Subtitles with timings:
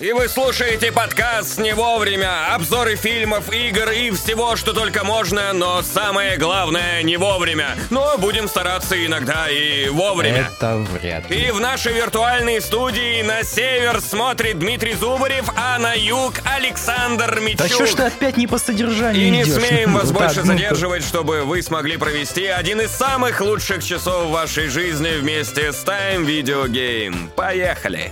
[0.00, 2.54] И вы слушаете подкаст «Не вовремя».
[2.54, 7.76] Обзоры фильмов, игр и всего, что только можно, но самое главное не вовремя.
[7.90, 10.50] Но будем стараться иногда и вовремя.
[10.56, 11.48] Это вряд ли.
[11.48, 17.58] И в нашей виртуальной студии на север смотрит Дмитрий Зубарев, а на юг Александр Мичук.
[17.58, 19.52] Да что ж ты опять не по содержанию И не идешь?
[19.52, 24.68] смеем вас Так, больше задерживать, чтобы вы смогли провести один из самых лучших часов вашей
[24.68, 27.28] жизни вместе с Time Video Game.
[27.36, 28.10] Поехали!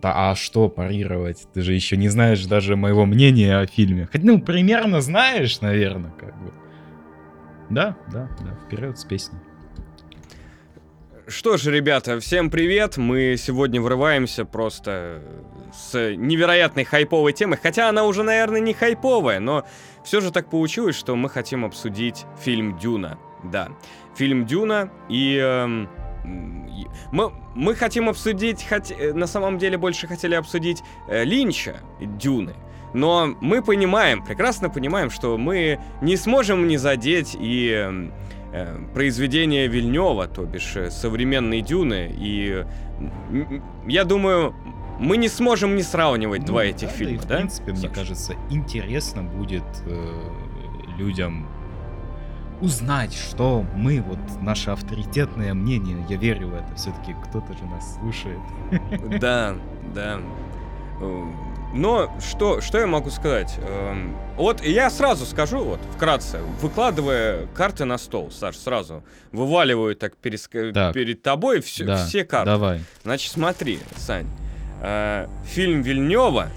[0.00, 1.46] Да а что парировать?
[1.52, 4.08] Ты же еще не знаешь даже моего мнения о фильме.
[4.10, 6.52] Хоть, ну, примерно знаешь, наверное, как бы.
[7.68, 9.38] Да, да, да, вперед с песней.
[11.26, 12.96] Что ж, ребята, всем привет.
[12.96, 15.22] Мы сегодня врываемся просто
[15.72, 17.58] с невероятной хайповой темой.
[17.62, 19.64] Хотя она уже, наверное, не хайповая, но
[20.04, 23.18] все же так получилось, что мы хотим обсудить фильм «Дюна».
[23.44, 23.68] Да,
[24.16, 25.36] фильм «Дюна» и...
[25.36, 25.88] эм,
[27.12, 32.54] мы, мы хотим обсудить, хот- э, на самом деле больше хотели обсудить э, Линча «Дюны».
[32.92, 37.88] Но мы понимаем, прекрасно понимаем, что мы не сможем не задеть и
[38.52, 42.12] э, произведение Вильнева, то бишь э, современные Дюны.
[42.18, 42.64] И
[43.86, 44.54] я думаю,
[44.98, 47.34] мы не сможем не сравнивать два Ну, этих да, фильма, и, да?
[47.36, 47.92] В принципе, мне Саш?
[47.92, 50.20] кажется, интересно будет э,
[50.98, 51.46] людям
[52.60, 57.96] узнать, что мы, вот наше авторитетное мнение, я верю в это, все-таки кто-то же нас
[57.98, 58.38] слушает.
[59.20, 59.54] Да,
[59.94, 60.18] да.
[61.00, 61.22] Э,
[61.74, 63.56] Но что, что я могу сказать?
[63.58, 69.02] Эм, Вот я сразу скажу, вот, вкратце, выкладывая карты на стол, Саш, сразу
[69.32, 70.92] вываливаю так, переск- Так.
[70.94, 72.46] перед тобой все, Да, все карты.
[72.50, 72.80] Давай.
[73.04, 74.26] Значит, смотри, Сань,
[74.82, 76.48] э, фильм Вильнева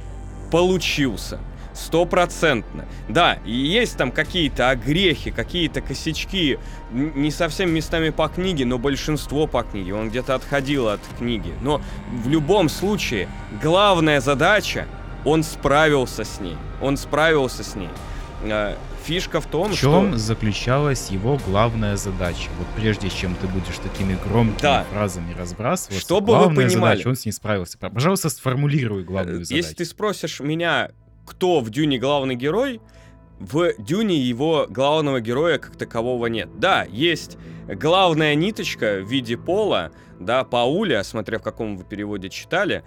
[0.51, 1.39] получился
[1.85, 2.85] стопроцентно.
[3.09, 6.57] Да, и есть там какие-то огрехи, какие-то косячки,
[6.91, 9.93] не совсем местами по книге, но большинство по книге.
[9.93, 11.53] Он где-то отходил от книги.
[11.61, 11.81] Но
[12.23, 13.27] в любом случае,
[13.61, 14.87] главная задача,
[15.25, 16.57] он справился с ней.
[16.81, 17.89] Он справился с ней.
[18.43, 20.17] Э, Фишка в том, В чем что...
[20.17, 22.49] заключалась его главная задача?
[22.57, 24.85] Вот прежде чем ты будешь такими громкими Да.
[24.93, 26.93] фразами разбрасываться, Чтобы вы главная понимали.
[26.95, 27.77] задача, он с ней справился.
[27.77, 29.55] Пожалуйста, сформулируй главную Э, задачу.
[29.57, 30.91] Если ты спросишь меня,
[31.25, 32.81] кто в Дюне главный герой,
[33.39, 36.59] в Дюне его главного героя как такового нет.
[36.59, 42.83] Да, есть главная ниточка в виде Пола, да, Пауля, смотря в каком вы переводе читали,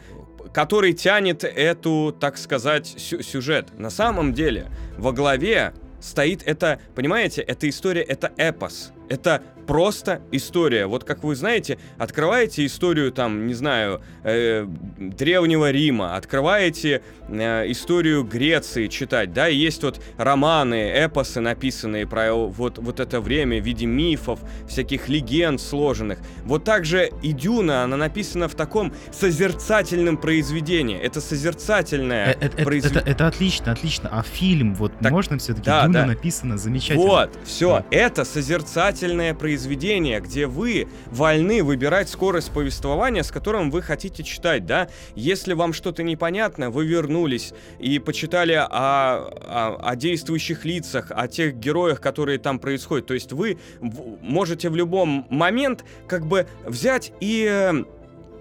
[0.52, 3.78] который тянет эту, так сказать, сю- сюжет.
[3.78, 8.92] На самом деле, во главе стоит это, понимаете, эта история, это эпос.
[9.08, 10.86] Это просто история.
[10.86, 14.66] Вот как вы знаете, открываете историю там, не знаю, э,
[14.98, 22.32] древнего Рима, открываете э, историю Греции читать, да, и есть вот романы, эпосы, написанные про
[22.32, 26.18] вот, вот это время в виде мифов, всяких легенд сложенных.
[26.44, 30.98] Вот так же и Дюна, она написана в таком созерцательном произведении.
[30.98, 33.02] Это созерцательное Э, э, э, произведение.
[33.02, 34.08] это, это отлично, отлично.
[34.12, 36.06] А фильм, вот Так, можно все-таки да, Дюна да.
[36.06, 37.06] написано замечательно.
[37.06, 37.84] Вот, все, Да.
[37.90, 39.55] это созерцательное произведение,
[40.20, 44.88] где вы вольны выбирать скорость повествования, с которым вы хотите читать, да.
[45.14, 51.56] Если вам что-то непонятно, вы вернулись и почитали о, о- о действующих лицах, о тех
[51.56, 53.06] героях, которые там происходят.
[53.06, 57.84] То есть вы можете в любом момент как бы взять и...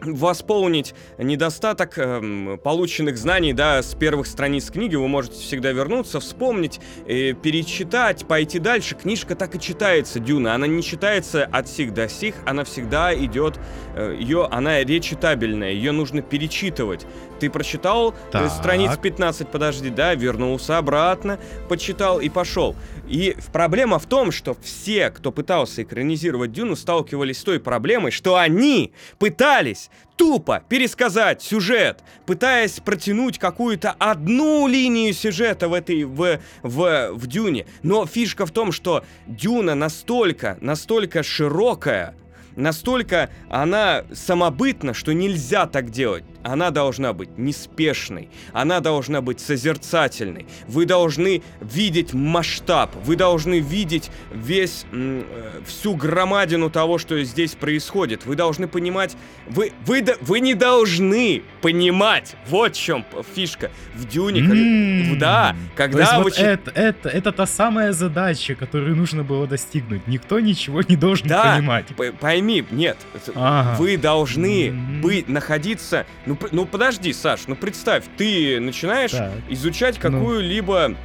[0.02, 6.20] э, восполнить недостаток эм, полученных знаний, да, с первых страниц книги, вы можете всегда вернуться,
[6.20, 8.96] вспомнить, э, перечитать, пойти дальше.
[8.96, 10.56] Книжка так и читается, Дюна.
[10.56, 13.60] Она не читается от сих до сих, она всегда идет,
[13.96, 17.06] э, ее, она речитабельная, ее нужно перечитывать.
[17.40, 18.52] Ты прочитал э, Так.
[18.52, 22.76] страниц 15, подожди, да, вернулся обратно, почитал и пошел.
[23.08, 28.38] И проблема в том, что все, кто пытался экранизировать Дюну, сталкивались с той проблемой, что
[28.38, 29.85] они пытались
[30.16, 37.66] тупо пересказать сюжет, пытаясь протянуть какую-то одну линию сюжета в этой в, в, в Дюне.
[37.84, 42.16] Но фишка в том, что Дюна настолько, настолько широкая,
[42.56, 46.24] настолько она самобытна, что нельзя так делать.
[46.46, 50.46] Она должна быть неспешной, она должна быть созерцательной.
[50.68, 55.24] Вы должны видеть масштаб, вы должны видеть весь э,
[55.66, 58.28] всю громадину того, что здесь происходит.
[58.28, 59.18] Вы должны понимать,
[59.48, 62.36] вы вы вы не должны понимать.
[62.48, 63.04] Вот в чем
[63.34, 64.42] фишка в Дюне.
[64.42, 65.18] как- М.
[65.18, 70.06] да, когда вы вот это, это, это та самая задача, которую нужно было достигнуть.
[70.08, 71.86] Никто ничего не должен Да, понимать.
[72.20, 72.98] Пойми, нет,
[73.34, 73.76] Ага.
[73.80, 75.02] вы должны Мгм.
[75.02, 76.06] быть, находиться...
[76.28, 79.32] Ну, п- ну подожди, Саш, ну представь, ты начинаешь Так.
[79.50, 80.02] изучать Ну.
[80.12, 80.96] какую-либо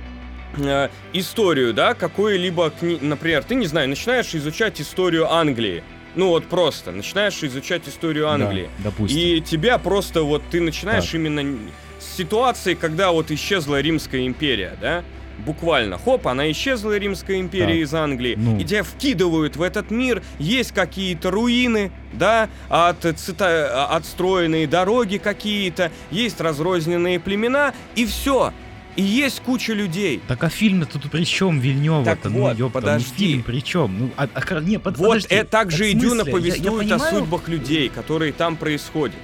[0.58, 2.98] э, историю, да, какую-либо, кни...
[3.00, 5.82] например, ты, не знаю, начинаешь изучать историю Англии,
[6.16, 8.68] Ну вот просто начинаешь изучать историю Англии.
[8.78, 9.16] Да, допустим.
[9.18, 11.14] И тебя просто вот ты начинаешь Так.
[11.14, 11.56] именно
[12.00, 15.04] с ситуации, когда вот исчезла Римская империя, да?
[15.44, 17.76] Буквально, хоп, она исчезла, Римская империя Так.
[17.82, 18.58] из Англии, Ну.
[18.58, 25.90] и тебя вкидывают в этот мир, есть какие-то руины, да, от, цита- отстроенные дороги какие-то,
[26.10, 28.52] есть разрозненные племена, и все.
[28.96, 30.20] И есть куча людей.
[30.26, 32.04] Так а фильм тут при чем Вильнева?
[32.04, 33.06] Так ну, вот, ёпта, подожди.
[33.12, 33.98] Ну, фильм при чем?
[33.98, 35.28] Ну, а, а не, под- Вот подожди.
[35.34, 36.48] это так же и Дюна смысле?
[36.48, 39.16] Я- я повествует о судьбах людей, которые там происходят.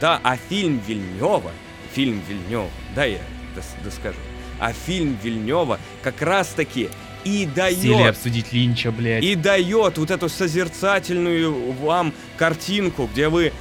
[0.00, 1.52] Да, а фильм Вильнева,
[1.94, 3.18] фильм Вильнева, да, я
[3.56, 4.18] дос- доскажу,
[4.58, 6.90] а фильм Вильнева как раз-таки
[7.24, 9.24] и Сели дает, обсудить Линча, блядь.
[9.24, 13.52] и дает вот эту созерцательную вам картинку, где вы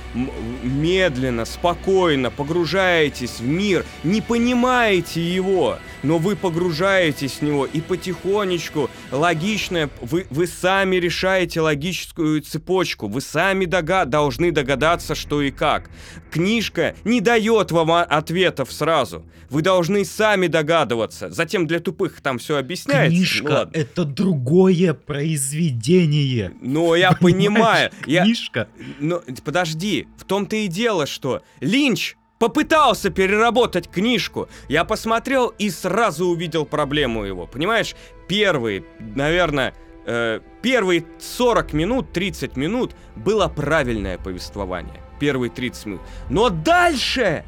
[0.64, 8.90] медленно, спокойно погружаетесь в мир, не понимаете его, но вы погружаетесь в него и потихонечку,
[9.12, 15.90] логичное, вы, вы сами решаете логическую цепочку, вы сами дога- должны догадаться, что и как.
[16.32, 19.26] Книжка не дает вам ответов сразу.
[19.50, 21.30] Вы должны сами догадываться.
[21.30, 23.12] Затем для тупых там все объясняется.
[23.12, 23.72] Ну Книжка ладно.
[23.78, 26.54] это другое произведение.
[26.62, 27.92] Ну, я понимаю.
[28.06, 28.68] Я, Книжка.
[29.00, 34.50] Ну, подожди, в том-то и дело, что Линч попытался переработать книжку.
[34.68, 37.48] Я посмотрел и сразу увидел проблему его.
[37.48, 37.96] Понимаешь,
[38.28, 39.74] первые, наверное,
[40.06, 45.02] э, первые 40 минут, 30 минут было правильное повествование.
[45.22, 46.02] Первые 30 минут.
[46.30, 47.46] Но дальше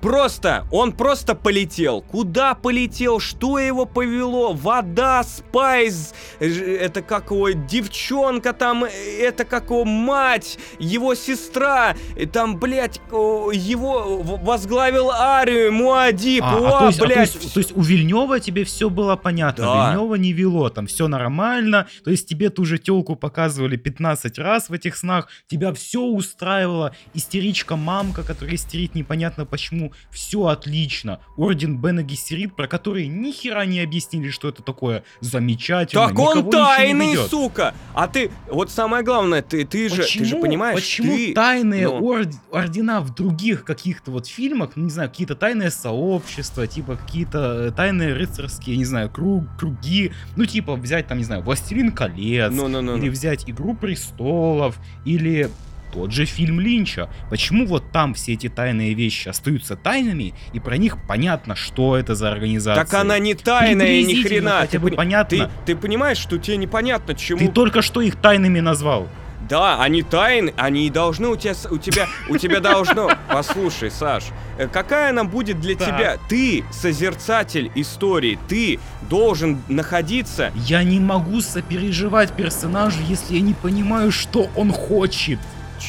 [0.00, 2.02] Просто, он просто полетел.
[2.02, 3.18] Куда полетел?
[3.18, 4.52] Что его повело?
[4.52, 11.96] Вода, спайс, это как его девчонка там, это как его мать, его сестра,
[12.32, 17.34] там, блядь, о, его возглавил арию, Муадиб, А, а уа, то, есть, а то блядь.
[17.34, 19.90] есть- то есть у Вильнева тебе все было понятно, Да.
[19.92, 24.68] Вильнева не вело, там все нормально, то есть тебе ту же телку показывали 15 раз
[24.68, 31.78] в этих снах, тебя все устраивало, истеричка мамка, которая истерит непонятно почему, все отлично, Орден
[31.78, 37.16] Бена Гессерит, про который ни хера не объяснили, что это такое, замечательно, Так он тайный,
[37.28, 37.74] сука!
[37.94, 41.34] А ты, вот самое главное, ты, ты же, ты же понимаешь, почему ты...
[41.34, 42.00] тайные ну.
[42.02, 47.68] орд- ордена в других каких-то вот фильмах, ну, не знаю, какие-то тайные сообщества, типа какие-то
[47.68, 52.52] э, тайные рыцарские, не знаю, круг, круги, ну, типа взять там, не знаю, Властелин колец,
[52.52, 52.96] Ну-ну-ну.
[52.96, 55.50] или взять Игру престолов, или
[55.92, 57.08] тот же фильм Линча.
[57.30, 62.14] Почему вот там все эти тайные вещи остаются тайнами, и про них понятно, что это
[62.14, 62.84] за организация?
[62.84, 64.60] Так она не тайная ни хрена.
[64.60, 65.50] хотя Ты, бы пони- понятно.
[65.64, 67.38] ты, ты понимаешь, что тебе непонятно, чему...
[67.38, 69.08] Ты только что их тайными назвал.
[69.48, 73.08] Да, они тайны, они и должны у тебя, у тебя, у тебя должно...
[73.32, 74.24] Послушай, Саш,
[74.58, 75.86] э, какая она будет для Так.
[75.86, 76.16] тебя?
[76.28, 80.52] Ты созерцатель истории, ты должен находиться...
[80.54, 85.38] Я не могу сопереживать персонажу, если я не понимаю, что он хочет.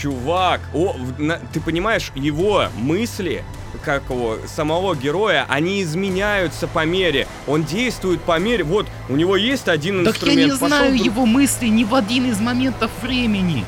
[0.01, 3.43] Чувак, о, на- ты понимаешь, его мысли,
[3.83, 7.27] как его, самого героя, они изменяются по мере.
[7.47, 8.63] Он действует по мере...
[8.63, 10.53] Вот, у него есть один Так я инструмент.
[10.53, 13.65] не пошел знаю друг- его мысли ни в один из моментов времени.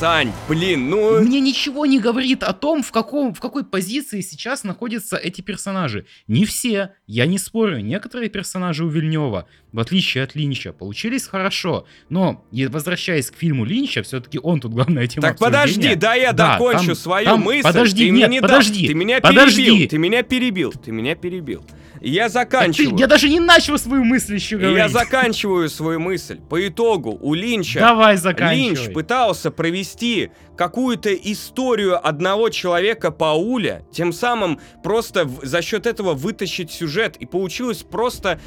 [0.00, 1.20] Сань, блин, ну...
[1.20, 6.06] Мне ничего не говорит о том, в, каком, в какой позиции сейчас находятся эти персонажи.
[6.26, 11.84] Не все, я не спорю, некоторые персонажи у Вильнева, в отличие от Линча, получились хорошо.
[12.08, 16.54] Но, возвращаясь к фильму Линча, все-таки он тут главная тема Так подожди, да я Да,
[16.54, 17.62] докончу там- свою там- мысль.
[17.62, 18.48] подожди, ты нет, мне не дал.
[18.48, 19.64] подожди, Ты меня подожди.
[19.66, 21.66] перебил, ты меня перебил, ты меня перебил.
[22.00, 22.98] Я Так ты- заканчиваю.
[22.98, 24.78] я даже не начал свою мысль еще говорить.
[24.78, 26.40] я заканчиваю свою мысль.
[26.48, 28.56] По итогу у Линча Давай заканчивай.
[28.86, 36.70] Линч пытался провести какую-то историю одного человека Пауля, тем самым просто за счет этого вытащить
[36.70, 37.16] сюжет.
[37.18, 38.40] И получилось просто...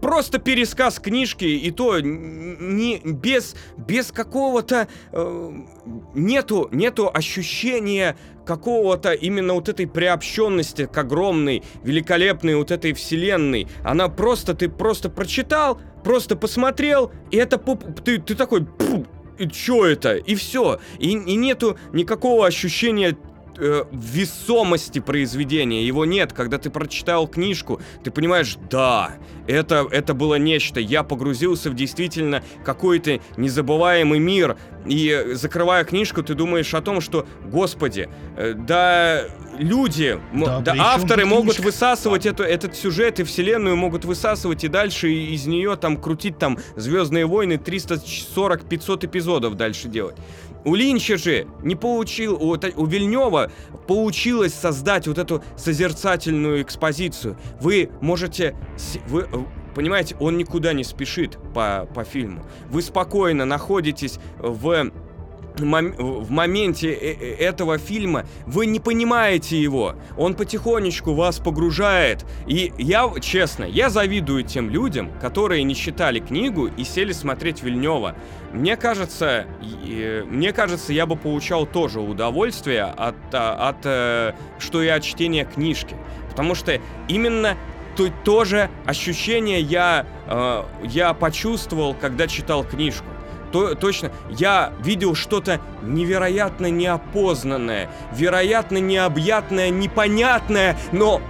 [0.00, 5.52] Просто пересказ книжки, и то не без, без какого-то э,
[6.14, 13.68] нету, нету ощущения какого-то именно вот этой приобщенности к огромной, великолепной вот этой вселенной.
[13.84, 17.58] Она просто, ты просто прочитал, просто посмотрел, и это
[18.04, 19.06] ты, ты такой, «Пф,
[19.38, 20.16] и чё это?
[20.16, 20.80] И все.
[20.98, 23.16] И, и нету никакого ощущения
[23.58, 25.86] э, весомости произведения.
[25.86, 26.32] Его нет.
[26.32, 29.12] Когда ты прочитал книжку, ты понимаешь, да,
[29.46, 30.80] это, это было нечто.
[30.80, 34.56] Я погрузился в действительно какой-то незабываемый мир.
[34.86, 39.24] И э, закрывая книжку, ты думаешь о том, что, господи, э, да
[39.58, 41.62] люди, Да, да, авторы могут книжка?
[41.62, 46.58] высасывать эту, этот сюжет и вселенную могут высасывать и дальше из нее там крутить там
[46.76, 50.16] Звездные войны 340-500 эпизодов дальше делать.
[50.64, 53.50] У Линча же не получил, у, у Вильнева
[53.86, 57.36] получилось создать вот эту созерцательную экспозицию.
[57.60, 58.56] Вы можете,
[59.08, 59.26] вы, э,
[59.74, 62.44] понимаете, он никуда не спешит по, по фильму.
[62.70, 64.90] Вы спокойно находитесь в
[65.64, 69.94] мом- в моменте э- э- этого фильма вы не понимаете его.
[70.16, 72.24] Он потихонечку вас погружает.
[72.46, 78.14] И я, честно, я завидую тем людям, которые не читали книгу и сели смотреть Вильнева.
[78.52, 84.82] Мне кажется, и- мне кажется, я бы получал тоже удовольствие от, а, от э, что
[84.82, 85.96] и от чтения книжки.
[86.30, 87.56] Потому что именно
[87.96, 93.06] то, то же ощущение я, э, я почувствовал, когда читал книжку.
[93.52, 101.20] То, точно, я видел что-то невероятно неопознанное, вероятно необъятное, непонятное, но,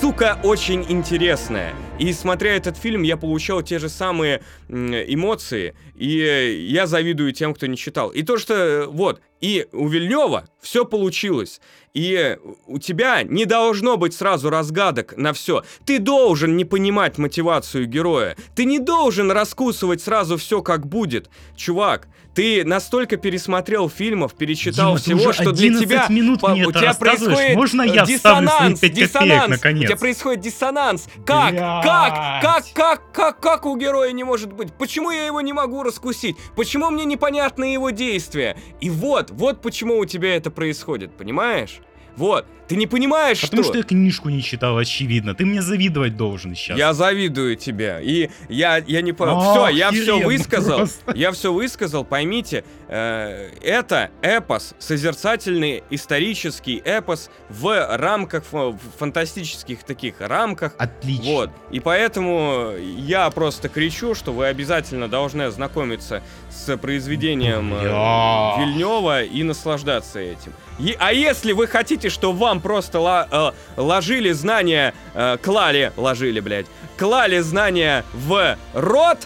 [0.00, 1.74] сука, очень интересное.
[1.98, 7.54] И смотря этот фильм, я получал те же самые эмоции, и э, я завидую тем,
[7.54, 8.10] кто не читал.
[8.10, 11.60] И то, что, э, вот, и у Вильнева все получилось.
[11.94, 12.36] И
[12.66, 15.62] у тебя не должно быть сразу разгадок на все.
[15.86, 18.36] Ты должен не понимать мотивацию героя.
[18.54, 21.30] Ты не должен раскусывать сразу все, как будет.
[21.56, 26.40] Чувак, ты настолько пересмотрел фильмов, перечитал Дима, ты всего, уже что для 11 тебя минут
[26.42, 29.48] по- мне у это тебя происходит Можно э, я диссонанс, диссонанс.
[29.48, 29.84] наконец?
[29.84, 31.06] У тебя происходит диссонанс.
[31.24, 31.54] Как,
[31.86, 34.72] как, как, как, как, как у героя не может быть?
[34.74, 36.36] Почему я его не могу раскусить?
[36.56, 38.56] Почему мне непонятны его действия?
[38.80, 41.80] И вот, вот почему у тебя это происходит, понимаешь?
[42.16, 43.72] Вот, ты не понимаешь, Потому что...
[43.72, 45.34] что я книжку не читал, очевидно.
[45.34, 46.76] Ты мне завидовать должен сейчас.
[46.78, 48.00] Я завидую тебе.
[48.02, 49.14] И я, я не...
[49.18, 50.78] Ах, Все, я все высказал.
[50.78, 51.12] просто.
[51.14, 52.64] Я все высказал, поймите.
[52.88, 60.74] э, это эпос, созерцательный исторический эпос в рамках, в фантастических таких рамках.
[60.78, 61.24] Отлично.
[61.32, 61.50] Вот.
[61.70, 68.58] И поэтому я просто кричу, что вы обязательно должны ознакомиться с произведением э.
[68.58, 70.52] Вильнева и наслаждаться этим.
[70.78, 76.40] И- а если вы хотите, что вам просто ла- э, ложили знания, э, клали, ложили,
[76.40, 76.66] блядь,
[76.98, 79.18] клали знания в рот,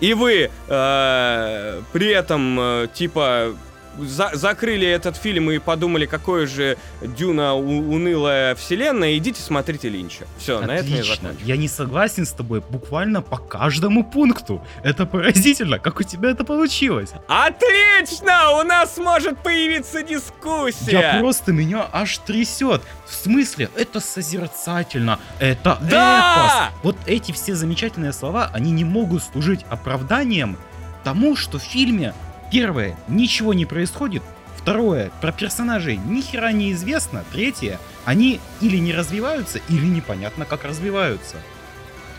[0.00, 3.54] и вы э, при этом, э, типа,
[3.98, 10.24] за- закрыли этот фильм и подумали, какое же Дюна унылая вселенная, идите смотрите Линча.
[10.38, 11.38] Все, на этом я закончу.
[11.44, 14.62] Я не согласен с тобой буквально по каждому пункту.
[14.82, 17.10] Это поразительно, как у тебя это получилось.
[17.28, 18.50] Отлично!
[18.60, 20.90] У нас может появиться дискуссия!
[20.92, 22.82] Я просто меня аж трясет.
[23.06, 26.70] В смысле, это созерцательно, это Да!
[26.70, 26.82] эпос.
[26.82, 30.56] Вот эти все замечательные слова, они не могут служить оправданием
[31.04, 32.14] тому, что в фильме,
[32.50, 34.22] первое, ничего не происходит,
[34.56, 40.64] второе, про персонажей ни хера не известно, третье, они или не развиваются, или непонятно как
[40.64, 41.36] развиваются.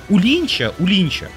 [0.09, 1.29] У Линча, у Линча,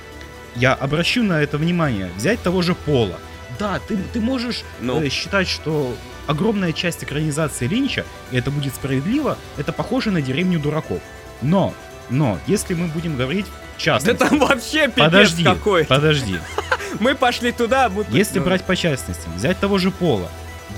[0.56, 3.18] я обращу на это внимание, взять того же Пола.
[3.58, 5.02] Да, ты, ты можешь Ну.
[5.02, 5.94] э, считать, что
[6.26, 11.00] огромная часть экранизации Линча, и это будет справедливо, это похоже на деревню дураков.
[11.42, 11.74] Но,
[12.08, 13.46] но, если мы будем говорить
[13.78, 15.84] в Да там вообще пипец подожди, какой.
[15.84, 16.36] подожди.
[17.00, 18.16] Мы пошли туда, будто...
[18.16, 20.28] Если ну, брать по частностям, взять того же Пола,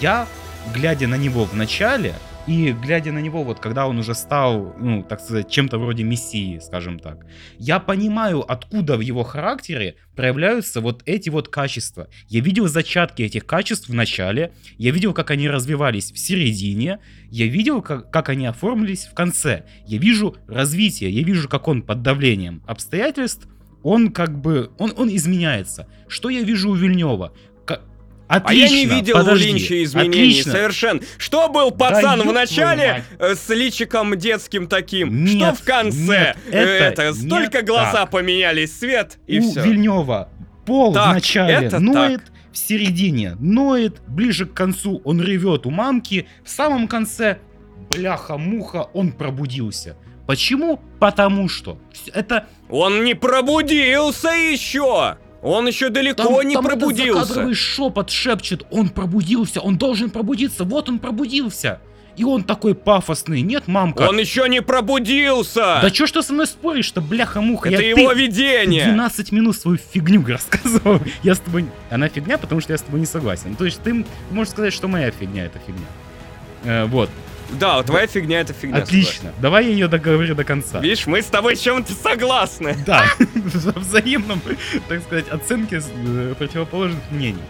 [0.00, 0.26] я,
[0.74, 2.14] глядя на него в начале,
[2.46, 6.58] и глядя на него, вот когда он уже стал, ну, так сказать, чем-то вроде мессии,
[6.58, 7.24] скажем так,
[7.58, 12.08] я понимаю, откуда в его характере проявляются вот эти вот качества.
[12.28, 16.98] Я видел зачатки этих качеств в начале, я видел, как они развивались в середине,
[17.30, 19.64] я видел, как, как они оформились в конце.
[19.86, 23.46] Я вижу развитие, я вижу, как он под давлением обстоятельств,
[23.82, 25.86] он как бы, он, он изменяется.
[26.08, 27.32] Что я вижу у Вильнева?
[27.64, 27.80] Ка-
[28.28, 30.52] А я не Отлично, видел подожди, у Линча изменений отлично.
[30.52, 31.00] совершенно.
[31.18, 35.24] Что был пацан ёб в начале э, с личиком детским таким?
[35.24, 35.98] Нет, что в конце?
[36.08, 38.10] нет, Э, это это столько глаза так.
[38.10, 39.62] поменялись, свет и у все.
[39.62, 40.28] Вильнева
[40.64, 42.22] пол Так, в начале это ноет,
[42.52, 47.38] в середине ноет, ближе к концу он ревет у мамки, в самом конце,
[47.90, 49.96] бляха-муха, он пробудился.
[50.26, 50.80] Почему?
[51.00, 51.78] Потому что
[52.14, 55.16] это Он не пробудился еще!
[55.42, 57.24] Он еще далеко Там, не там пробудился.
[57.24, 61.80] закадровый шепот шепчет, он пробудился, он должен пробудиться, вот он пробудился.
[62.16, 64.02] И он такой пафосный, нет, мамка?
[64.02, 65.80] Он еще не пробудился!
[65.82, 67.70] Да чё ж ты со мной споришь-то, бляха-муха?
[67.70, 68.84] Это Я- его ты- видение!
[68.84, 71.00] Ты 12 минут свою фигню рассказывал.
[71.24, 71.64] Я с тобой...
[71.90, 73.56] Она фигня, потому что я с тобой не согласен.
[73.56, 75.86] То есть ты можешь сказать, что моя фигня это фигня.
[76.64, 77.10] Э, вот.
[77.52, 78.78] Да, твоя фигня это фигня.
[78.78, 79.32] Отлично.
[79.40, 80.80] Давай я ее договорю до конца.
[80.80, 82.76] Видишь, мы с тобой чем-то согласны.
[82.86, 84.40] Да, в взаимном,
[84.88, 87.42] так сказать, оценке э, противоположных мнений.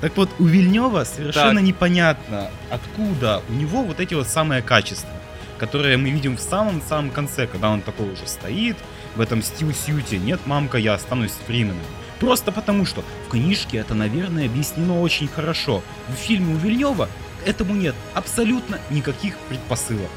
[0.00, 1.62] Так вот, у Вильнева совершенно Так.
[1.62, 5.10] непонятно, откуда у него вот эти вот самые качества,
[5.58, 8.76] которые мы видим в самом-самом конце, когда он такой уже стоит,
[9.16, 11.82] в этом стил-сьюте, нет, мамка, я останусь Фрименом.
[12.20, 15.82] Просто потому, что в книжке это, наверное, объяснено очень хорошо.
[16.08, 17.08] В фильме у Вильнева
[17.46, 20.10] этому нет абсолютно никаких предпосылок.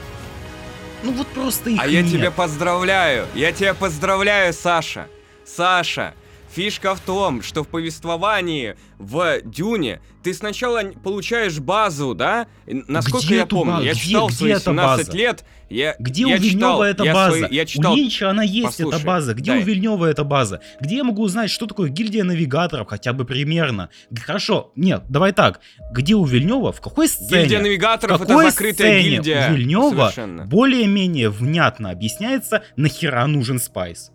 [1.04, 2.12] Ну вот просто их А я нет.
[2.12, 3.28] тебя поздравляю.
[3.34, 5.08] Я тебя поздравляю, Саша.
[5.44, 6.14] Саша,
[6.54, 12.48] фишка в том, что в повествовании в Дюне ты сначала получаешь базу, да?
[12.68, 13.86] Насколько Где я помню, базу?
[13.86, 15.18] я читал где свои эта 17 база?
[15.18, 15.46] лет.
[15.70, 17.38] Я, Где я у Вильнева эта я база?
[17.38, 19.34] свои- я читал У Линча она есть, Послушай, эта база.
[19.34, 19.62] Где дай.
[19.62, 20.60] у Вильнева эта база?
[20.82, 23.90] Где я могу узнать, что такое гильдия навигаторов, хотя бы примерно?
[24.26, 25.62] Хорошо, нет, давай так.
[25.94, 27.44] Где у Вильнева, в какой сцене?
[27.44, 29.50] Гильдия в навигаторов это какой закрытая сцене гильдия.
[29.50, 30.12] у Вильнева
[30.46, 34.12] более-менее внятно объясняется, нахера нужен спайс?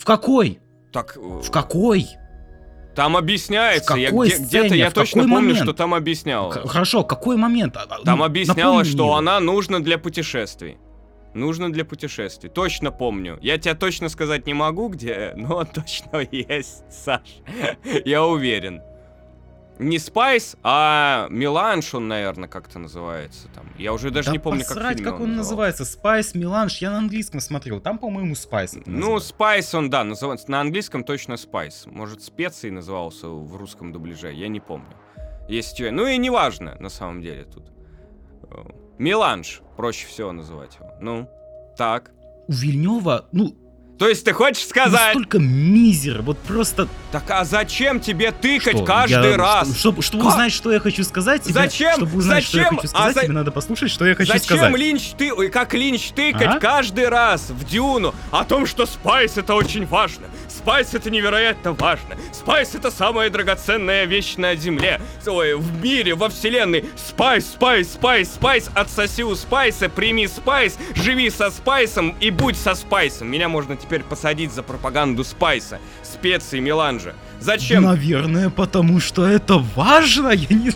[0.00, 0.60] В какой?
[0.92, 2.06] Так, э, В какой?
[2.96, 3.92] там объясняется.
[3.94, 4.76] В Я какой где-то сцене?
[4.78, 5.62] я В точно какой помню, момент?
[5.64, 6.56] что там объяснялось.
[6.56, 7.76] Х- Хорошо, какой момент?
[7.76, 9.18] А, Там ну, объяснялось, что мне.
[9.18, 10.78] она нужна для путешествий.
[11.34, 12.50] Нужно для путешествий.
[12.50, 13.38] Точно помню.
[13.42, 17.20] Я тебе точно сказать не могу, где, но точно есть, Саш.
[18.04, 18.80] Я уверен.
[19.80, 23.64] Не Spice, а Меланж он, наверное, как-то называется там.
[23.78, 25.36] Я уже даже Да не помню, как фильме как он назывался.
[25.38, 25.84] называется.
[25.86, 26.78] Спайс, Меланж.
[26.82, 27.80] Я на английском смотрел.
[27.80, 29.18] Там, по-моему, это Ну.
[29.20, 30.50] Спайс он, да, называется.
[30.50, 31.86] На английском точно Spice.
[31.86, 34.94] Может, специи назывался в русском дубляже, я не помню.
[35.48, 37.72] Есть, э, ну и неважно, на самом деле, тут.
[38.50, 38.62] Э,
[38.98, 40.92] Меланж, проще всего называть его.
[41.00, 41.26] Ну,
[41.78, 42.10] так.
[42.48, 43.54] у Вильнева, ну,
[44.00, 46.88] То есть ты хочешь сказать, настолько мизер, вот просто...
[47.12, 49.76] так а зачем тебе тыкать Что, каждый я- раз?
[49.76, 50.32] Чтобы, чтобы Как?
[50.32, 51.96] узнать, что я хочу сказать, тебе, Зачем?
[51.96, 52.76] Чтобы узнать, что я Зачем?
[52.78, 54.74] хочу сказать, А за- тебе надо послушать, что я хочу Зачем сказать.
[54.78, 56.58] Линч ты, ой, как Линч тыкать А?
[56.58, 62.16] каждый раз в Дюну о том, что Спайс это очень важно, Спайс это невероятно важно,
[62.32, 68.32] Спайс это самая драгоценная вещь на Земле, ой, в мире, во вселенной, Спайс, Спайс, Спайс,
[68.32, 73.28] Спайс, отсоси у Спайса, прими Спайс, живи со Спайсом и будь со Спайсом.
[73.28, 77.14] Меня можно теперь посадить за пропаганду Спайса, специи, меланжа.
[77.40, 77.84] Зачем?
[77.84, 80.72] Наверное, потому что это важно, я не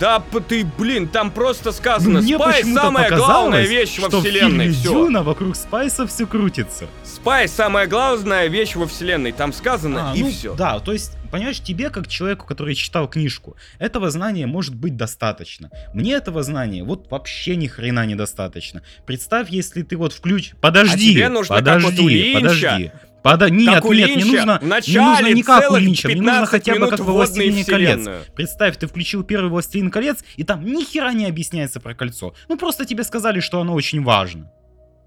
[0.00, 4.22] Да п- ты, блин, там просто сказано, Мне Спайс самая главная вещь во что в
[4.22, 4.88] вселенной, фильме все.
[4.88, 6.86] Дюна вокруг Спайса все крутится.
[7.04, 10.54] Спайс самая главная вещь во вселенной, там сказано А, и ну, все.
[10.54, 15.68] Да, то есть, понимаешь, тебе, как человеку, который читал книжку, этого знания может быть достаточно.
[15.92, 18.82] Мне этого знания вот вообще ни хрена недостаточно.
[19.04, 20.52] Представь, если ты вот включ...
[20.60, 22.92] Подожди, А тебе нужно, подожди, вот подожди.
[23.24, 23.50] Пода...
[23.50, 26.46] Нет, Как у нет, Линча, не нужно, не нужно не как у Линча, мне нужно
[26.46, 28.08] 15 хотя бы как во «Властелине колец».
[28.36, 32.34] Представь, ты включил первый «Властелин колец», и там ни хера не объясняется про кольцо.
[32.48, 34.52] Ну просто тебе сказали, что оно очень важно.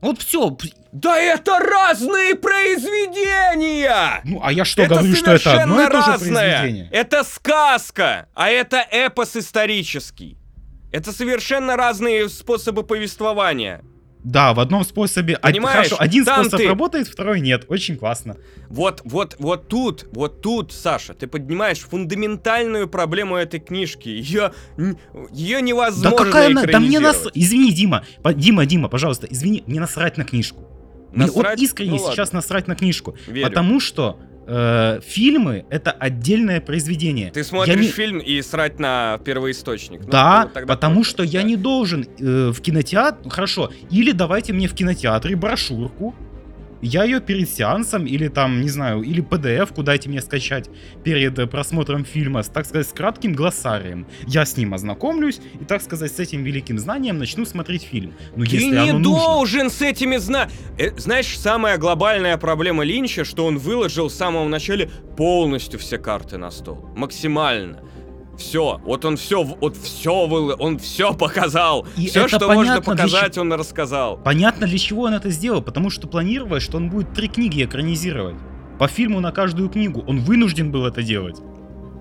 [0.01, 0.55] Вот все.
[0.91, 4.21] Да это разные произведения!
[4.23, 6.57] Ну, а я что, это говорю, что это одно и то же разное.
[6.57, 6.89] произведение?
[6.91, 10.37] Это сказка, а это эпос исторический.
[10.91, 13.83] Это совершенно разные способы повествования.
[14.23, 15.37] Да, в одном способе.
[15.37, 17.65] Понимаешь, Хорошо, один там способ ты- работает, второй нет.
[17.69, 18.35] Очень классно.
[18.67, 24.09] Вот, вот, вот тут, вот тут, Саша, ты поднимаешь фундаментальную проблему этой книжки.
[24.09, 24.51] Ее,
[25.31, 26.63] ее Да невозможно какая она?
[26.65, 27.25] Да мне нас...
[27.33, 28.03] Извини, Дима.
[28.35, 30.63] Дима, Дима, пожалуйста, извини, мне насрать на книжку.
[31.13, 31.61] Мне вот Насрать?
[31.61, 32.37] искренне Ну сейчас ладно.
[32.39, 33.15] насрать на книжку.
[33.27, 33.47] Верю.
[33.47, 37.31] Потому что э, фильмы это отдельное произведение.
[37.31, 40.01] Ты Я смотришь не- фильм и срать на первоисточник.
[40.05, 43.29] Ну, Да, ну, потому что я не должен э, в кинотеатр...
[43.29, 46.15] Хорошо, или давайте мне в кинотеатре брошюрку,
[46.81, 50.69] я ее перед сеансом, или там, не знаю, или PDF-ку дайте мне скачать
[51.03, 54.07] перед э, просмотром фильма, так сказать, с кратким глоссарием.
[54.27, 58.13] Я с ним ознакомлюсь и, так сказать, с этим великим знанием начну смотреть фильм.
[58.35, 59.03] Ну, Ты если не оно нужно.
[59.03, 60.49] должен с этими зна...
[60.77, 66.37] Э, знаешь, самая глобальная проблема Линча, что он выложил в самом начале полностью все карты
[66.37, 66.89] на стол.
[66.95, 67.81] Максимально.
[68.37, 71.87] Все, вот он все, вот все выл, он все показал.
[71.97, 74.17] И все, что можно понятно, показать, он рассказал.
[74.17, 78.35] Понятно, для чего он это сделал, потому что планировалось, что он будет три книги экранизировать.
[78.77, 80.03] По фильму на каждую книгу.
[80.07, 81.37] Он вынужден был это делать.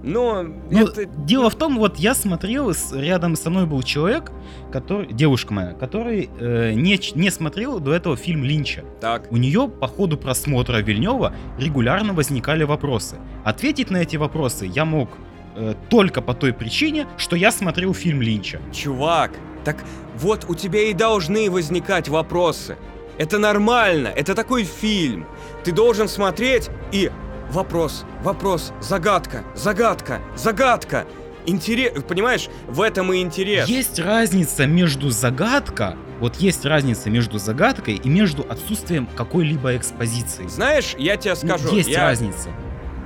[0.03, 1.07] Но Ну, это...
[1.07, 4.31] Дело в том, вот я смотрел, рядом со мной был человек,
[4.71, 8.85] который, девушка моя, который э, не, ч- не смотрел до этого фильм Линча.
[9.01, 13.17] Так, У нее по ходу просмотра Вильнева регулярно возникали вопросы.
[13.43, 15.09] Ответить на эти вопросы я мог
[15.57, 18.61] э, только по той причине, что я смотрел фильм Линча.
[18.73, 19.31] чувак,
[19.65, 19.77] так
[20.19, 22.77] вот у тебя и должны возникать вопросы.
[23.19, 25.27] Это нормально, это такой фильм.
[25.65, 27.11] Ты должен смотреть и...
[27.51, 31.07] Вопрос, вопрос, загадка, загадка, загадка.
[31.47, 33.69] Интерес, понимаешь, в этом и интерес.
[33.69, 40.49] Есть разница между загадка, вот есть разница между загадкой и между отсутствием какой-либо экспозиции.
[40.49, 42.49] Знаешь, я тебе Ну, скажу, есть я- разница.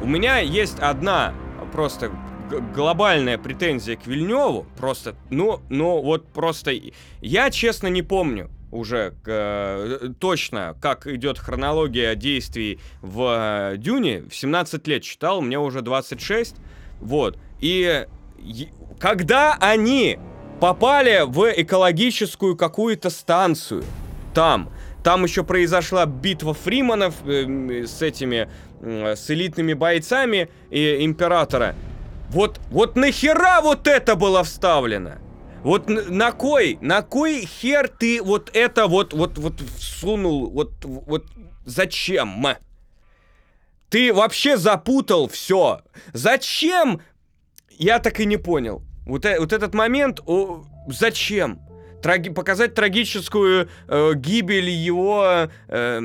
[0.03, 1.35] у меня есть одна
[1.73, 2.11] просто
[2.75, 6.73] глобальная претензия к Вильневу, просто, ну, ну, вот просто,
[7.21, 14.35] я честно не помню уже э, точно, как идет хронология действий в э, Дюне, в
[14.35, 16.57] 17 лет читал, мне уже 26,
[17.01, 18.07] вот, и
[18.39, 20.19] е- когда они
[20.61, 23.85] попали в экологическую какую-то станцию,
[24.35, 24.71] там,
[25.03, 28.49] Там еще произошла битва фриманов э, с этими,
[28.83, 31.75] э, с элитными бойцами и императора.
[32.31, 35.19] Вот, вот нахера вот это было вставлено?
[35.65, 41.27] Вот на кой, на кой хер ты вот это вот, вот, вот всунул, вот, вот
[41.67, 42.47] зачем?
[43.89, 45.83] Ты вообще запутал все.
[46.13, 47.01] Зачем?
[47.71, 48.83] Я так и не понял.
[49.07, 51.61] Вот, э, вот этот момент, о, зачем?
[52.01, 56.01] Траги показать трагическую э, гибель его э,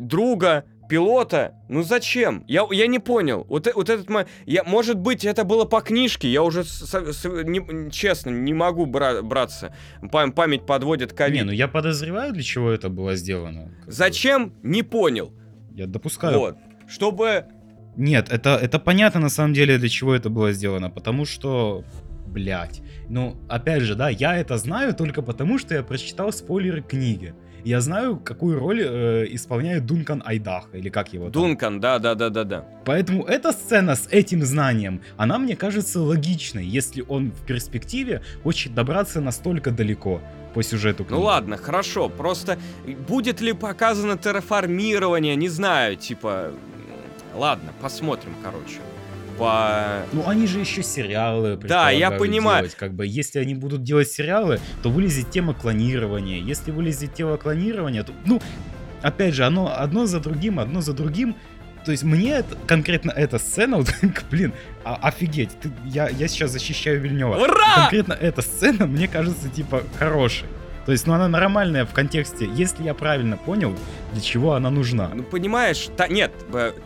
[0.00, 1.54] друга, пилота.
[1.68, 2.44] Ну зачем?
[2.48, 3.44] Я, я не понял.
[3.48, 4.08] Вот, э, вот этот
[4.46, 6.28] я, может быть, это было по книжке.
[6.28, 9.74] Я уже с, с, не, честно не могу бра, браться.
[10.10, 11.36] Пам, память подводит ковид.
[11.36, 13.70] Не, ну я подозреваю, для чего это было сделано.
[13.86, 14.52] Зачем?
[14.62, 15.32] Не понял.
[15.74, 16.38] Я допускаю.
[16.38, 16.56] Вот.
[16.88, 17.44] Чтобы
[17.98, 20.88] нет, это, это понятно на самом деле, для чего это было сделано.
[20.88, 21.84] Потому что,
[22.28, 27.34] блядь, ну, опять же, да, я это знаю только потому, что я прочитал спойлеры книги.
[27.64, 31.32] Я знаю, какую роль э, исполняет Дункан Айдах, или как его там.
[31.32, 32.64] Дункан, да-да-да-да-да.
[32.84, 38.74] Поэтому эта сцена с этим знанием, она мне кажется логичной, если он в перспективе хочет
[38.74, 40.20] добраться настолько далеко
[40.54, 41.18] по сюжету книги.
[41.18, 42.58] Ну ладно, хорошо, просто
[43.06, 46.52] будет ли показано терраформирование, не знаю, типа...
[47.34, 48.80] Ладно, посмотрим, короче
[49.38, 50.02] по...
[50.12, 52.64] Ну, они же еще сериалы Да, я понимаю.
[52.64, 52.76] Делать.
[52.76, 56.40] Как бы, если они будут делать сериалы, то вылезет тема клонирования.
[56.40, 58.40] Если вылезет тема клонирования, то, ну,
[59.02, 61.36] опять же, оно одно за другим, одно за другим.
[61.84, 63.88] То есть мне это, конкретно эта сцена, вот,
[64.30, 64.52] блин,
[64.84, 67.36] а, офигеть, ты, я, я сейчас защищаю Вильнева.
[67.36, 67.74] Ура!
[67.76, 70.48] Конкретно эта сцена мне кажется, типа, хорошей.
[70.88, 73.74] То есть, ну, она нормальная в контексте, если я правильно понял,
[74.14, 75.10] для чего она нужна.
[75.12, 76.32] Ну, понимаешь, та, нет,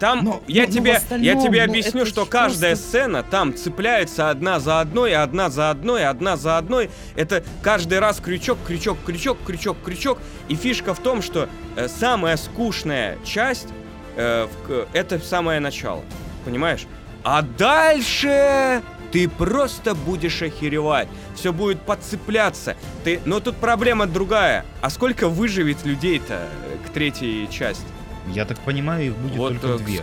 [0.01, 2.89] там но, я, но, тебе, но я тебе объясню, что каждая просто...
[2.89, 6.91] сцена там цепляется одна за одной, одна за одной, одна за одной.
[7.15, 10.19] Это каждый раз крючок, крючок, крючок, крючок, крючок.
[10.49, 13.69] И фишка в том, что э, самая скучная часть
[14.17, 16.03] э, в, это самое начало.
[16.45, 16.89] Понимаешь?
[17.23, 18.83] А дальше
[19.13, 21.09] ты просто будешь охеревать.
[21.37, 22.77] Все будет подцепляться.
[23.05, 23.21] Ты...
[23.27, 24.65] Но тут проблема другая.
[24.81, 27.85] А сколько выживет людей-то э, к третьей части?
[28.29, 30.03] Я так понимаю, их будет вот только э, две.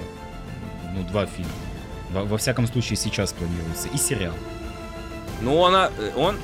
[0.93, 1.51] Ну, два фильма.
[2.11, 3.87] Во, во всяком случае, сейчас планируется.
[3.89, 4.33] И сериал.
[5.41, 6.37] Ну, э, он,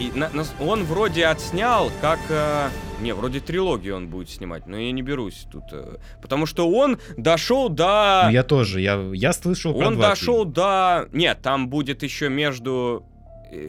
[0.60, 2.20] он вроде отснял, как...
[2.30, 2.70] Э,
[3.02, 5.64] не, вроде трилогию он будет снимать, но я не берусь тут.
[5.72, 8.24] Э, потому что он дошел до...
[8.26, 11.10] Ну, я тоже, я, я слышал про Он дошел до...
[11.12, 13.06] Нет, там будет еще между...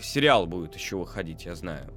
[0.02, 1.92] Сериал будет еще выходить, я знаю.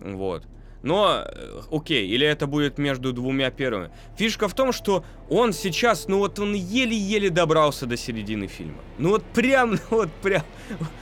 [0.00, 0.44] Вот.
[0.82, 1.24] Но,
[1.72, 3.90] окей, или это будет между двумя первыми.
[4.16, 8.78] Фишка в том, что он сейчас, ну вот он еле-еле добрался до середины фильма.
[8.98, 10.42] Ну вот прям, ну вот прям...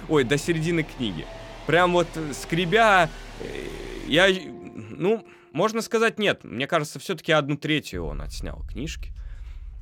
[0.09, 1.27] Ой, до середины книги.
[1.66, 3.11] Прям вот скребя...
[4.07, 4.29] Я...
[4.29, 6.44] Ну, можно сказать нет.
[6.44, 9.12] Мне кажется, все-таки одну третью он отснял книжки.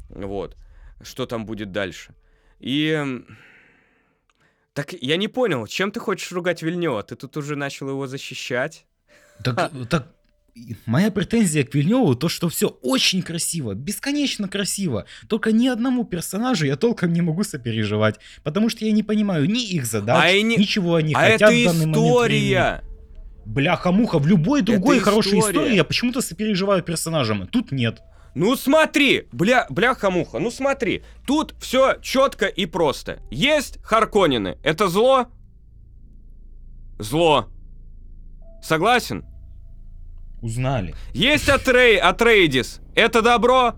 [0.09, 0.57] Вот.
[1.03, 2.14] Что там будет дальше.
[2.61, 3.25] И...
[4.73, 7.03] Так я не понял, чем ты хочешь ругать Вильнева?
[7.03, 8.87] Ты тут уже начал его защищать.
[9.44, 10.09] Так, так
[10.87, 15.07] моя претензия к Вильневу то, что все очень красиво, бесконечно красиво.
[15.29, 19.64] Только ни одному персонажу я толком не могу сопереживать, потому что я не понимаю ни
[19.64, 20.57] их задач, а не...
[20.57, 22.62] ничего они а хотят это в данный история.
[22.62, 22.85] момент
[23.47, 25.59] Бляха-муха, в любой другой это хорошей история.
[25.59, 27.47] истории я почему-то сопереживаю персонажам.
[27.47, 28.01] Тут нет.
[28.35, 31.03] Ну смотри, бля, бляха-муха, ну смотри.
[31.27, 33.21] Тут все четко и просто.
[33.31, 34.59] Есть Харконины.
[34.62, 35.27] Это зло?
[36.99, 37.49] Зло.
[38.62, 39.25] Согласен?
[40.45, 40.95] Узнали.
[41.13, 42.81] Есть Атрей, Атрейдис.
[42.95, 43.75] Это добро?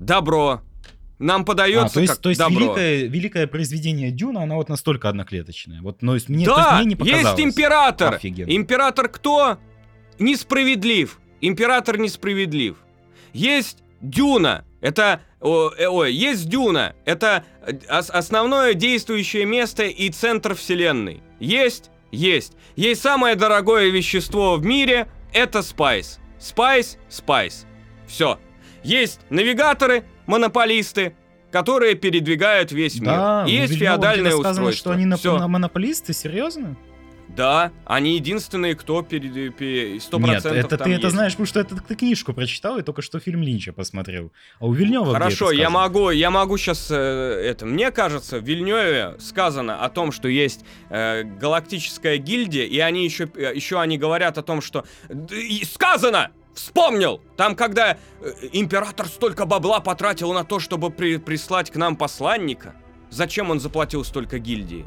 [0.00, 0.60] Добро
[1.18, 2.58] нам подается а, то есть, как то есть добро.
[2.58, 5.80] Великое, великое произведение Дюна, оно вот настолько одноклеточное.
[5.80, 7.38] Вот, но есть, мне, да, есть, мне не показалось.
[7.38, 8.14] есть император.
[8.14, 8.50] Офигенно.
[8.50, 9.58] Император кто?
[10.18, 11.18] Несправедлив.
[11.40, 12.76] Император несправедлив.
[13.32, 14.64] Есть Дюна.
[14.80, 15.44] Это, э,
[15.86, 16.94] ой, есть Дюна.
[17.04, 17.44] Это
[17.88, 21.22] основное действующее место и центр вселенной.
[21.40, 22.52] Есть, есть.
[22.76, 25.08] Есть самое дорогое вещество в мире.
[25.34, 26.20] Это спайс.
[26.38, 27.66] Спайс, спайс.
[28.06, 28.38] Все.
[28.82, 31.16] Есть навигаторы, монополисты,
[31.50, 33.62] которые передвигают весь да, мир.
[33.62, 34.72] есть феодальное устройство.
[34.72, 35.16] что они на
[35.48, 36.76] монополисты, серьезно?
[37.36, 41.00] Да, они единственные, кто перед, перед 100% Нет, это ты есть.
[41.00, 44.32] это знаешь, потому что это ты книжку прочитал и только что фильм Линча посмотрел.
[44.60, 47.66] А у Вильнева Хорошо, я могу, я могу сейчас э, это.
[47.66, 53.28] Мне кажется, в Вильневе сказано о том, что есть э, галактическая гильдия, и они еще
[53.34, 54.84] э, еще они говорят о том, что
[55.64, 57.20] сказано Вспомнил!
[57.36, 62.76] Там, когда э, император столько бабла потратил на то, чтобы при прислать к нам посланника,
[63.10, 64.86] зачем он заплатил столько гильдии?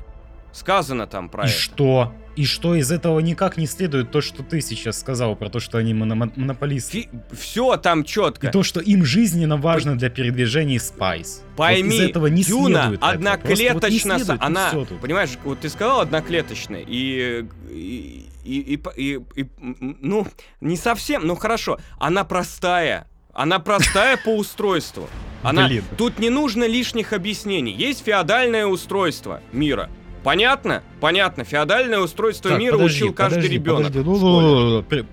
[0.52, 1.56] Сказано там про И это.
[1.58, 2.14] что?
[2.36, 5.80] И что из этого никак не следует то, что ты сейчас сказал про то, что
[5.80, 7.10] они моно- монополисты.
[7.32, 8.48] Все там четко.
[8.48, 11.44] И то, что им жизненно важно для передвижения спайс.
[11.56, 16.84] Пойми, вот из этого не Дюна следует одноклеточно, вот она, понимаешь, вот ты сказал одноклеточная,
[16.88, 19.48] и, и, и, и, и- и-
[20.02, 20.28] ну,
[20.62, 25.10] не совсем, ну хорошо, она простая, она простая по устройству.
[25.44, 25.84] Она, Блин.
[25.98, 27.72] тут не нужно лишних объяснений.
[27.72, 29.90] Есть феодальное устройство мира.
[30.24, 30.84] Понятно?
[31.00, 31.44] Понятно.
[31.44, 33.88] Феодальное устройство Так, мира подожди, учил каждый подожди, ребенок.
[33.88, 34.00] подожди.
[34.10, 35.06] Ну, в ну, ну, ну, при-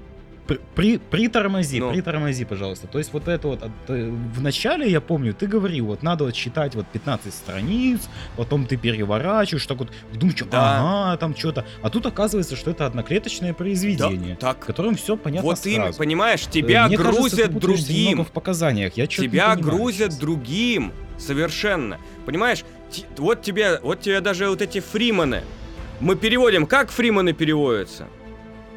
[0.47, 1.91] при- при- Притормози, Ну.
[1.91, 2.87] притормози, пожалуйста.
[2.87, 6.25] То есть вот это вот, от, э, в начале, я помню, ты говорил, вот надо
[6.25, 8.01] вот читать вот 15 страниц,
[8.37, 10.81] потом ты переворачиваешь, так вот, думаешь, что, Да.
[11.13, 11.65] ага, там что-то.
[11.81, 15.97] А тут оказывается, что это одноклеточное Да, произведение, в так, котором все понятно вот сразу.
[15.99, 18.25] понимаешь, Э, тебя мне кажется, грузят путаешься другим.
[18.25, 18.97] в показаниях.
[18.99, 20.19] Я Тебя грузят сейчас.
[20.19, 20.93] другим.
[21.17, 21.99] Совершенно.
[22.27, 22.65] Понимаешь,
[23.17, 25.43] вот тебе, вот тебе даже вот эти фримены.
[26.01, 28.09] Мы переводим, как фримены переводятся?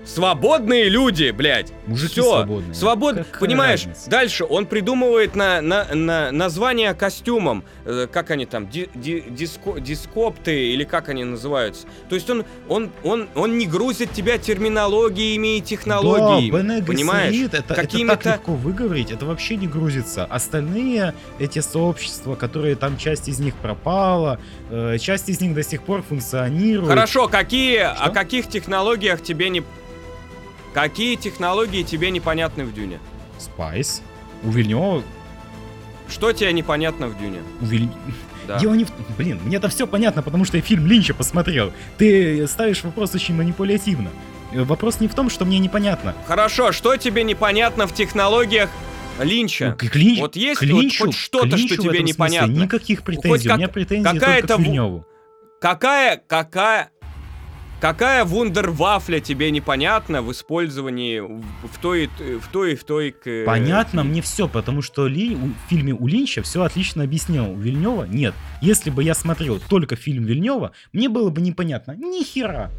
[0.07, 1.71] Свободные люди, блядь.
[1.85, 2.47] Мужики Всё.
[2.73, 3.23] свободные.
[3.25, 3.85] Какая понимаешь?
[3.85, 4.09] разница?
[4.09, 9.79] Дальше он придумывает на, на, на название костюмам, э, как они там, ди- ди- диско-
[9.79, 11.87] дископты или как они называются.
[12.09, 17.35] То есть он, он, он, он не грузит тебя терминологиями и технологиями, Да, понимаешь?
[17.35, 20.25] Это, это Какими-то- так легко выговорить, это вообще не грузится.
[20.25, 24.39] Остальные эти сообщества, которые там часть из них пропала,
[24.71, 26.89] э, часть из них до сих пор функционирует.
[26.89, 28.11] Хорошо, какие, о Что?
[28.11, 29.63] каких технологиях тебе не...
[30.77, 32.99] Какие технологии тебе непонятны в Дюне?
[33.39, 34.03] Спайс.
[34.43, 35.01] У Вильнёва...
[36.07, 37.39] Что тебе непонятно в Дюне?
[37.59, 37.89] У Виль-
[38.47, 38.59] Да.
[38.59, 38.91] Дело не в...
[39.17, 41.73] Блин, мне это все понятно, потому что я фильм Линча посмотрел.
[41.97, 44.11] Ты ставишь вопрос очень манипулятивно.
[44.53, 46.13] Э, Вопрос не в том, что мне непонятно.
[46.27, 48.69] Хорошо, что тебе непонятно в технологиях
[49.19, 49.71] Линча?
[49.79, 52.51] К Линч- Вот есть Линчу- вот, хоть что-то, что тебе смысле непонятно?
[52.51, 53.47] Никаких претензий.
[53.47, 55.05] как- У меня претензии какая-то только к ву- Вильнёву.
[55.59, 56.91] Какая, какая,
[57.79, 62.07] какая вундервафля тебе непонятна в использовании в, той,
[62.41, 63.11] в той в той...
[63.11, 67.51] к- Понятно мне все, потому что Ли, в фильме у Линча все отлично объяснил.
[67.51, 68.33] У Вильнева нет.
[68.61, 72.71] Если бы я смотрел только фильм Вильнева, мне было бы непонятно ни хера.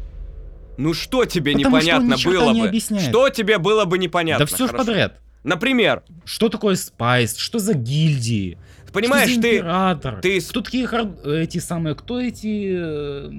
[0.77, 2.67] Ну что тебе Потому что он непонятно черта было не бы?
[2.67, 3.09] объясняет.
[3.09, 4.45] Что тебе было бы непонятно?
[4.45, 4.85] да все Хорошо.
[4.85, 5.19] подряд.
[5.43, 7.37] Например, Что такое спайс?
[7.37, 8.57] Что за гильдии?
[8.91, 9.57] Понимаешь, что за ты...
[9.57, 10.19] император?
[10.21, 13.29] ты Кто такие хар- эти самые, кто эти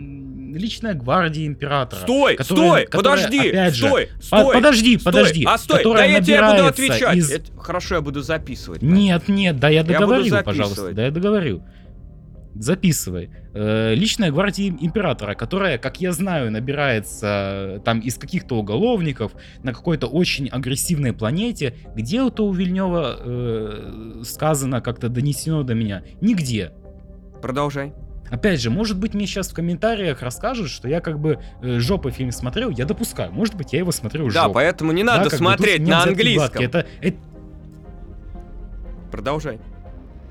[0.57, 2.01] личная гвардия императора?
[2.01, 4.55] Стой, которая- стой, которая, подожди, опять же, стой, По- стой.
[4.55, 5.45] подожди, стой, подожди.
[5.49, 7.17] А стой, да я тебе буду отвечать.
[7.17, 8.83] из- Это- Хорошо, я буду записывать.
[8.83, 10.45] Нет, нет, да я договорю, записывать.
[10.45, 11.63] пожалуйста, да я договорю.
[12.61, 13.31] Записывай.
[13.55, 19.33] Э, личная гвардия им- императора, которая, как я знаю, набирается э, там из каких-то уголовников
[19.63, 21.75] на какой-то очень агрессивной планете.
[21.97, 26.03] Где это у Вильнева э, сказано, как-то донесено до меня?
[26.21, 26.73] Нигде.
[27.41, 27.95] Продолжай.
[28.31, 32.13] Опять же, может быть, мне сейчас в комментариях расскажут, что я как бы э, жопой
[32.13, 33.33] фильм смотрел, я допускаю.
[33.33, 34.53] Может быть, я его смотрел Да, жопой.
[34.55, 36.63] поэтому не Да, надо бы тут смотреть нет на английском.
[36.63, 37.17] Это, это-
[39.11, 39.59] Продолжай.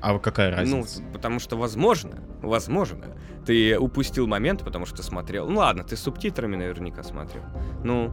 [0.00, 1.02] А какая Ну, разница?
[1.12, 5.48] потому что возможно, возможно, ты упустил момент, потому что смотрел.
[5.48, 7.42] Ну ладно, ты с субтитрами наверняка смотрел.
[7.84, 8.12] Ну,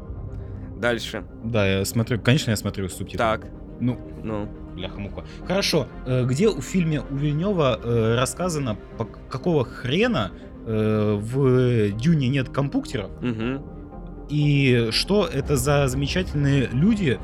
[0.77, 1.23] дальше.
[1.43, 3.17] Да, я смотрю, конечно, я смотрю субтитры.
[3.17, 3.47] Так,
[3.79, 4.47] Ну, ну.
[4.75, 5.23] бляха-муха.
[5.47, 10.31] Хорошо, э, где у фильме у Вильнева э, рассказано, по какого хрена
[10.65, 14.27] э, в Дюне нет компьютеров, Угу.
[14.29, 17.19] и что это за замечательные люди,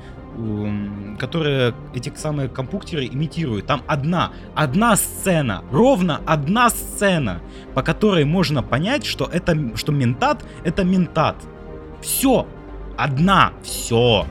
[1.19, 3.67] которые эти самые компьютеры имитируют.
[3.67, 7.41] Там одна, одна сцена, ровно одна сцена,
[7.74, 11.36] по которой можно понять, что это, что ментат, это ментат.
[12.02, 12.48] Все,
[12.98, 14.26] одна, все.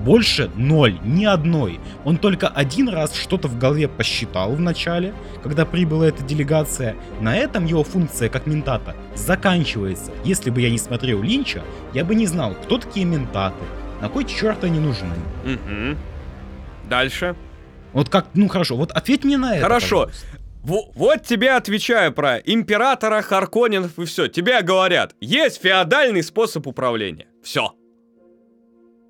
[0.00, 1.80] Больше ноль, ни одной.
[2.04, 6.94] Он только один раз что-то в голове посчитал в начале, когда прибыла эта делегация.
[7.20, 10.12] На этом его функция как ментата заканчивается.
[10.22, 11.62] Если бы я не смотрел Линча,
[11.94, 13.64] я бы не знал, кто такие ментаты,
[14.00, 15.14] на кой черт они нужны.
[15.44, 15.98] Угу.
[16.88, 17.34] Дальше.
[17.92, 19.62] Вот как, ну хорошо, вот ответь мне на это.
[19.62, 20.10] Хорошо.
[20.62, 24.28] Во- вот тебе отвечаю про императора Харконинов и все.
[24.28, 27.26] Тебе говорят, есть феодальный способ управления.
[27.42, 27.72] Все.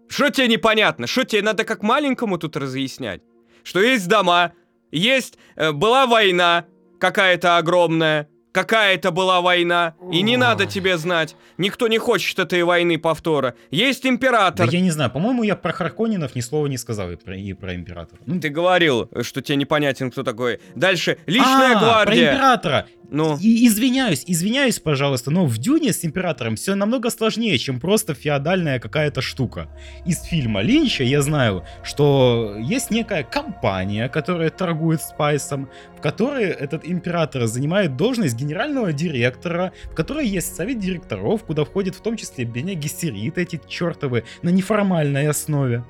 [0.09, 1.07] Что тебе непонятно?
[1.07, 3.22] Что тебе надо как маленькому тут разъяснять?
[3.64, 4.53] Что есть дома,
[4.92, 5.38] есть...
[5.57, 6.66] э, была война
[7.01, 11.37] какая-то огромная, какая-то была война, и не надо тебе знать.
[11.59, 13.55] Никто не хочет этой войны повтора.
[13.71, 14.69] Есть Да император.
[14.71, 17.75] я не знаю, по-моему, я про Харконинов ни слова не сказал и про, и про
[17.75, 18.19] императора.
[18.25, 20.59] Ну, Ты говорил, что тебе непонятен, кто такой.
[20.75, 21.19] Дальше.
[21.27, 22.29] Личная А, гвардия.
[22.29, 22.87] Про императора.
[23.11, 28.14] Ну, И извиняюсь, извиняюсь, пожалуйста, но в Дюне с императором все намного сложнее, чем просто
[28.14, 29.69] феодальная какая-то штука.
[30.05, 36.87] Из фильма Линча я знаю, что есть некая компания, которая торгует спайсом, в которой этот
[36.88, 42.45] император занимает должность генерального директора, в которой есть совет директоров, куда входит в том числе
[42.45, 45.85] Беня Гессерит, эти чертовы, на неформальной основе.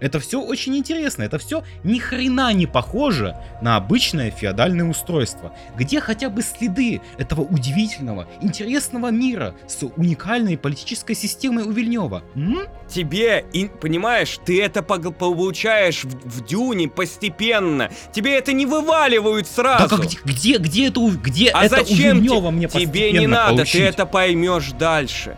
[0.00, 6.00] Это все очень интересно, это все ни хрена не похоже на обычное феодальное устройство, где
[6.00, 12.22] хотя бы следы этого удивительного, интересного мира с уникальной политической системой у Вильнева.
[12.34, 12.60] М?
[12.88, 17.90] Тебе, и, понимаешь, ты это получаешь в, в Дюне постепенно.
[18.12, 19.88] Тебе это не вываливают сразу.
[19.88, 23.26] Так а где, где, где это, где А это зачем у Вильнева мне тебе не
[23.26, 23.72] надо, получить?
[23.72, 25.36] ты это поймешь дальше.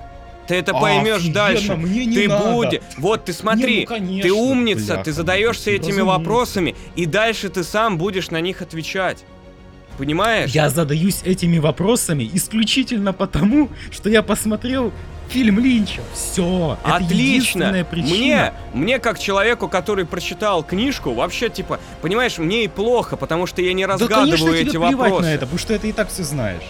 [0.52, 1.76] Ты это поймешь Офигенно, дальше.
[1.76, 2.52] мне не ты надо.
[2.52, 2.80] будешь.
[2.98, 6.04] Вот ты смотри, Не, ну, конечно, ты умница, бляха, ты задаешься этими разумеется.
[6.04, 9.24] вопросами, и дальше ты сам будешь на них отвечать.
[9.98, 10.50] Понимаешь?
[10.50, 14.92] Я задаюсь этими вопросами исключительно потому, что я посмотрел
[15.28, 16.00] фильм Линча.
[16.12, 16.78] Все.
[16.82, 17.86] Отлично.
[17.90, 18.16] причина.
[18.16, 23.62] Мне, мне как человеку, который прочитал книжку, вообще типа, понимаешь, мне и плохо, потому что
[23.62, 25.22] я не да, разгадываю конечно, тебе эти плевать вопросы.
[25.22, 26.62] на это, потому что это и так все знаешь.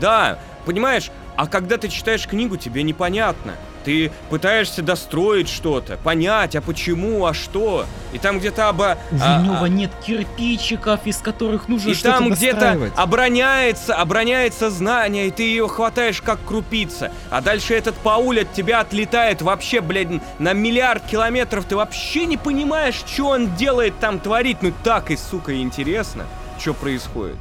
[0.00, 3.54] Да, понимаешь, а когда ты читаешь книгу, тебе непонятно.
[3.84, 7.86] Ты пытаешься достроить что-то, понять, а почему, а что.
[8.12, 8.98] И там где-то оба...
[9.12, 15.28] У а- а- нет кирпичиков, из которых нужно и что-то там где-то обороняется, обороняется знание,
[15.28, 17.12] и ты ее хватаешь как крупица.
[17.30, 20.08] А дальше этот Пауль от тебя отлетает вообще, блядь,
[20.40, 21.64] на миллиард километров.
[21.66, 24.58] Ты вообще не понимаешь, что он делает там, творит.
[24.62, 26.24] Ну так и, сука, интересно,
[26.58, 27.36] что происходит.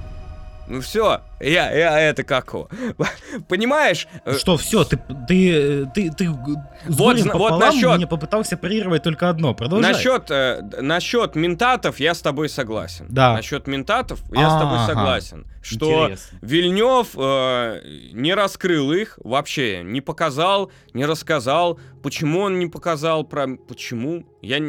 [0.68, 2.68] Ну все, я, я это как его.
[3.48, 4.08] Понимаешь?
[4.26, 4.98] э, Что, все, ты,
[5.28, 9.54] ты, ты, ты Вот зна- вот пополам насчет- мне попытался парировать только одно.
[9.54, 9.94] Продолжай.
[9.94, 13.06] Насчет, э, насчет ментатов я с тобой согласен.
[13.10, 13.34] Да.
[13.34, 15.46] Насчет ментатов я с тобой согласен.
[15.62, 16.38] Что Интересно.
[16.42, 17.82] Вильнев э,
[18.14, 21.80] не раскрыл их вообще, не показал, не рассказал.
[22.04, 23.48] Почему он не показал про...
[23.68, 24.26] Почему?
[24.44, 24.60] Я,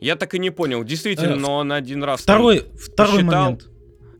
[0.00, 0.84] я так и не понял.
[0.84, 2.22] Действительно, Э, но он один раз...
[2.24, 3.42] там, Второй, второй посчитал.
[3.44, 3.68] момент.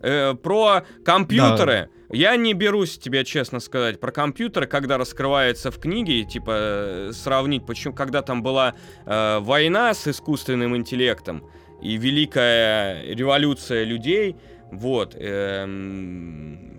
[0.04, 1.88] Э, про компьютеры.
[2.10, 7.66] Я не берусь тебе честно сказать про компьютеры, когда раскрывается в книге, типа э, сравнить,
[7.66, 8.74] почему, когда там была
[9.06, 11.44] э, война с искусственным интеллектом
[11.82, 14.36] и великая революция людей,
[14.70, 15.14] вот.
[15.18, 16.74] эм,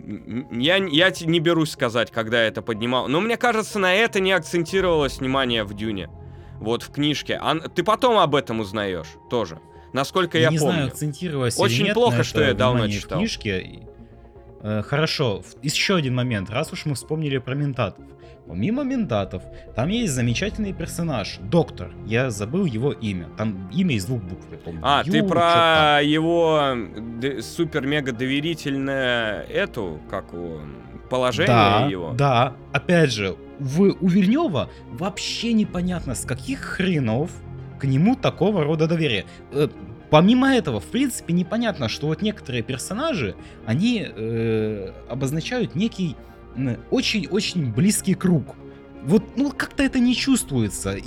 [0.52, 3.08] я, я не берусь сказать, когда это поднимал.
[3.08, 6.10] Но мне кажется, на это не акцентировалось внимание в Дюне.
[6.60, 7.40] Вот в книжке.
[7.42, 9.60] А, ты потом об этом узнаешь тоже.
[9.96, 10.74] Насколько я, не помню.
[10.74, 13.18] знаю, акцентировалось или Очень нет плохо, что я давно в читал.
[13.18, 13.80] книжке.
[14.62, 16.50] Э, Хорошо, в- еще один момент.
[16.50, 18.04] Раз уж мы вспомнили про ментатов.
[18.48, 19.42] Помимо ментатов,
[19.76, 21.92] там есть замечательный персонаж, доктор.
[22.06, 23.28] Я забыл его имя.
[23.38, 24.82] Там имя из двух букв, я помню.
[24.84, 26.74] А, Ю, ты про его
[27.20, 30.62] д- супер-мега доверительное эту, как его,
[31.10, 32.12] положение да, его?
[32.14, 37.32] Да, опять же, в, у Вильнева вообще непонятно, с каких хренов
[37.80, 39.26] к нему такого рода доверие.
[40.10, 46.16] Помимо этого, в принципе, непонятно, что вот некоторые персонажи, они э, обозначают некий
[46.92, 48.56] очень-очень близкий круг.
[49.04, 50.94] Вот, ну, как-то это не чувствуется.
[50.96, 51.04] И,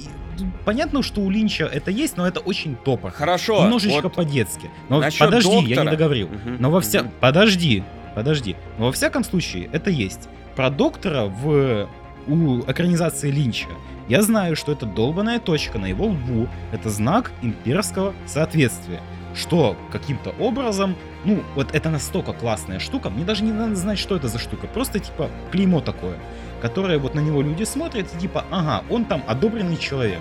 [0.65, 3.11] понятно, что у Линча это есть, но это очень топор.
[3.11, 3.65] Хорошо.
[3.65, 4.71] Немножечко вот по-детски.
[4.89, 6.29] Но подожди, я доктора- не договорил.
[6.29, 7.03] Мгм, Но во вся...
[7.03, 7.13] мгм.
[7.21, 7.83] Подожди,
[8.15, 8.57] подожди.
[8.79, 10.29] Но во всяком случае, это есть.
[10.55, 11.89] Про доктора в
[12.29, 13.69] у экранизации Линча
[14.09, 16.49] я знаю, что это долбаная точка на его лбу.
[16.73, 19.01] Это знак имперского соответствия.
[19.35, 24.17] Что каким-то образом, ну, вот это настолько классная штука, мне даже не надо знать, что
[24.17, 24.67] это за штука.
[24.67, 26.17] Просто типа клеймо такое,
[26.63, 30.21] которое вот на него люди смотрят и типа, ага, он там одобренный человек.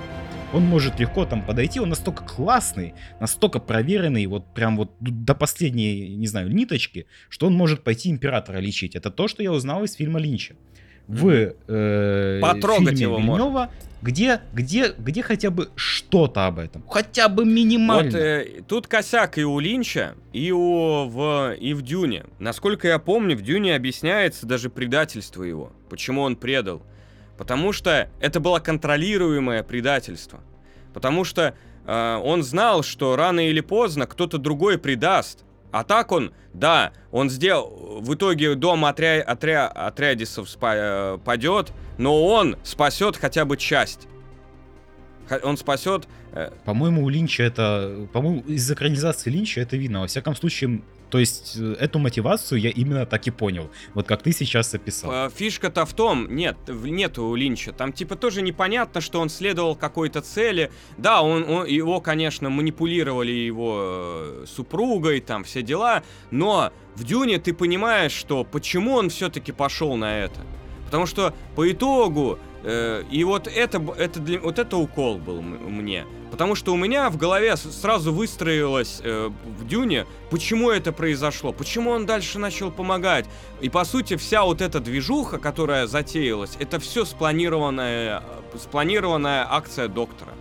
[0.53, 6.15] Он может легко там подойти, он настолько классный, настолько проверенный, вот прям вот до последней,
[6.15, 8.95] не знаю, ниточки, что он может пойти императора лечить.
[8.95, 10.55] Это то, что я узнал из фильма Линча.
[11.07, 16.83] В э, Потрогать фильме его Вильнёва, где, где, где хотя бы что-то об этом.
[16.87, 18.11] Хотя бы минимально.
[18.11, 22.25] Вот э, тут косяк и у Линча, и, у, в, и в Дюне.
[22.39, 25.71] Насколько я помню, в Дюне объясняется даже предательство его.
[25.89, 26.81] Почему он предал.
[27.37, 30.41] Потому что это было контролируемое предательство.
[30.93, 35.43] Потому что э, он знал, что рано или поздно кто-то другой предаст.
[35.71, 41.73] А так он, да, он сделал, в итоге дом отря, отря, отрядисов спа, э, падет,
[41.97, 44.07] но он спасет хотя бы часть.
[45.43, 48.07] Он спасет э, По-моему, у Линча это...
[48.13, 50.01] По-моему, из экранизации Линча это видно.
[50.01, 53.69] Во всяком случае, то есть э, эту мотивацию я именно так и понял.
[53.93, 55.11] Вот как ты сейчас описал.
[55.11, 57.71] Э, Фишка-то в том, нет, нету Линча.
[57.71, 60.71] Там типа тоже непонятно, что он следовал какой-то цели.
[60.97, 66.03] Да, он, он- его, конечно, манипулировали его э, супругой, там все дела.
[66.31, 70.39] Но в Дюне ты понимаешь, что почему он все-таки пошел на это.
[70.87, 76.05] Потому что по итогу Э, и вот это, это для, вот это укол был мне.
[76.31, 81.91] Потому что у меня в голове сразу выстроилось э, в Дюне, почему это произошло, почему
[81.91, 83.25] он дальше начал помогать.
[83.61, 88.23] И по сути вся вот эта движуха, которая затеялась, это все спланированная,
[88.53, 90.33] э, спланированная акция доктора.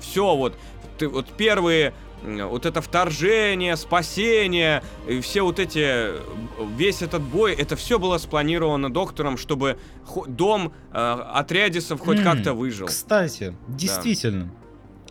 [0.00, 0.54] Все вот,
[0.98, 1.94] ты, вот первые
[2.24, 6.20] вот это вторжение, спасение, и все вот эти, э,
[6.76, 9.78] весь этот бой, это все было спланировано доктором, чтобы
[10.26, 12.86] дом э, отрядисов хоть М, как-то выжил.
[12.86, 14.50] Кстати, действительно.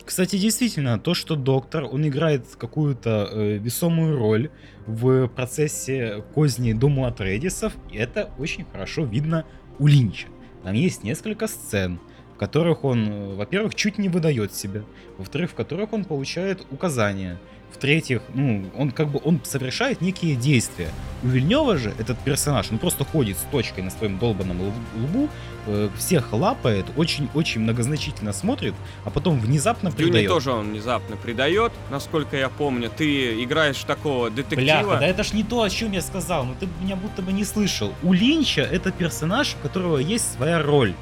[0.04, 4.50] Кстати, действительно, то, что доктор, он играет какую-то э, весомую роль
[4.86, 9.46] в процессе козни Дома Атрейдисов, это очень хорошо видно
[9.78, 10.26] у Линча.
[10.62, 12.00] Там есть несколько сцен,
[12.34, 14.82] в которых он, э, во-первых, чуть не выдает себя,
[15.18, 17.38] во-вторых, в которых он получает указания,
[17.72, 20.88] в-третьих, ну, он как бы, он совершает некие действия.
[21.24, 24.72] У Вильнева же этот персонаж, он просто ходит с точкой на своем долбанном лб-
[25.02, 25.28] лбу,
[25.66, 28.74] э, всех лапает, очень-очень многозначительно смотрит,
[29.04, 30.28] а потом внезапно В Дюне предает.
[30.30, 32.90] тоже он внезапно предает, насколько я помню.
[32.96, 34.60] Ты играешь такого детектива.
[34.60, 37.32] Бляха, да это ж не то, о чем я сказал, ну ты меня будто бы
[37.32, 37.92] не слышал.
[38.04, 40.94] У Линча это персонаж, у которого есть своя роль.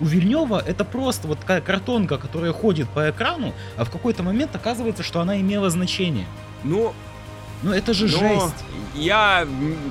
[0.00, 4.54] У Вильнева это просто вот такая картонка, которая ходит по экрану, а в какой-то момент
[4.54, 6.26] оказывается, что она имела значение.
[6.62, 6.92] Ну,
[7.62, 8.64] Ну это же Но жесть.
[8.94, 9.46] Я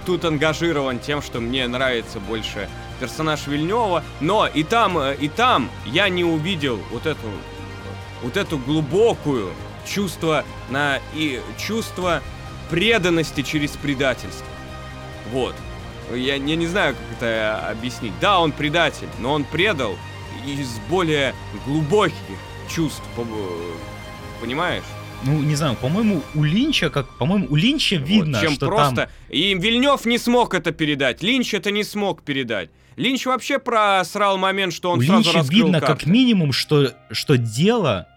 [0.05, 5.69] тут ангажирован тем, что мне нравится больше персонаж Вильнева, но и там, э, и там
[5.85, 7.27] я не увидел вот эту,
[8.21, 9.51] вот эту глубокую
[9.85, 12.21] чувство на и чувство
[12.69, 14.47] преданности через предательство.
[15.31, 15.55] Вот.
[16.15, 18.13] Я, я не знаю, как это объяснить.
[18.21, 19.97] Да, он предатель, но он предал
[20.45, 21.33] из более
[21.65, 22.15] глубоких
[22.69, 23.25] чувств, по-
[24.41, 24.83] понимаешь?
[25.25, 28.95] Ну, не знаю, по-моему, у Линча, как, по-моему, у Линча Вот, видно, чем что просто.
[28.95, 29.09] там...
[29.29, 31.23] И Вильнев не смог это передать.
[31.23, 32.69] Линч это не смог передать.
[32.97, 36.03] Линч вообще просрал момент, что он у сразу Линча видно, карты.
[36.03, 38.07] как минимум, что, что дело...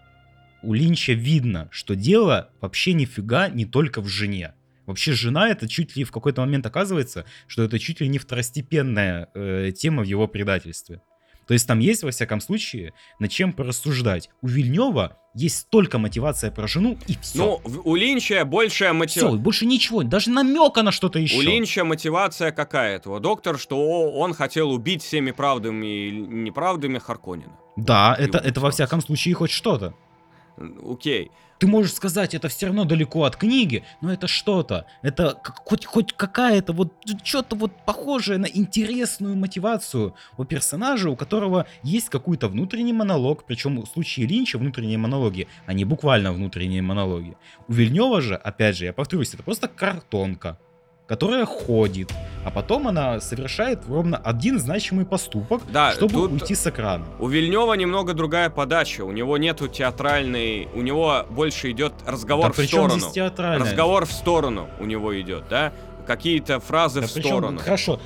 [0.63, 4.53] У Линча видно, что дело вообще нифига не только в жене.
[4.87, 9.29] Вообще жена это чуть ли в какой-то момент оказывается, что это чуть ли не второстепенная
[9.35, 11.01] э, тема в его предательстве.
[11.45, 14.29] То есть там есть, во всяком случае, над чем порассуждать.
[14.41, 17.37] У Вильнева есть столько мотивация про жену, и все.
[17.37, 19.39] Ну, у Линча большая все, мотивация.
[19.39, 21.37] больше ничего, даже намека на что-то еще.
[21.37, 23.19] У Линча мотивация какая этого?
[23.19, 27.53] Доктор, что он хотел убить всеми правдами и неправдами Харконина.
[27.77, 29.93] Да, И это, вот это во всяком случае хоть что-то.
[30.57, 31.31] Окей.
[31.59, 34.85] Ты можешь сказать, это все равно далеко от книги, но это что-то.
[35.01, 36.93] Это хоть, хоть какая-то вот
[37.23, 43.81] что-то вот похожее на интересную мотивацию у персонажа, у которого есть какой-то внутренний монолог, причем
[43.81, 47.37] в случае Линча внутренние монологи, а не буквально внутренние монологи.
[47.67, 50.59] У Вильнева же, опять же, я повторюсь, это просто картонка,
[51.07, 52.11] которая ходит,
[52.45, 57.05] а потом она совершает ровно один значимый поступок, Да, чтобы уйти с экрана.
[57.19, 59.03] У Вильнева немного другая подача.
[59.05, 60.67] У него нету театральной.
[60.73, 62.99] У него больше идет разговор Да в сторону.
[62.99, 63.23] здесь?
[63.37, 65.71] Разговор в сторону у него идет, да?
[66.05, 67.59] Какие-то фразы Да в сторону.
[67.59, 67.99] хорошо,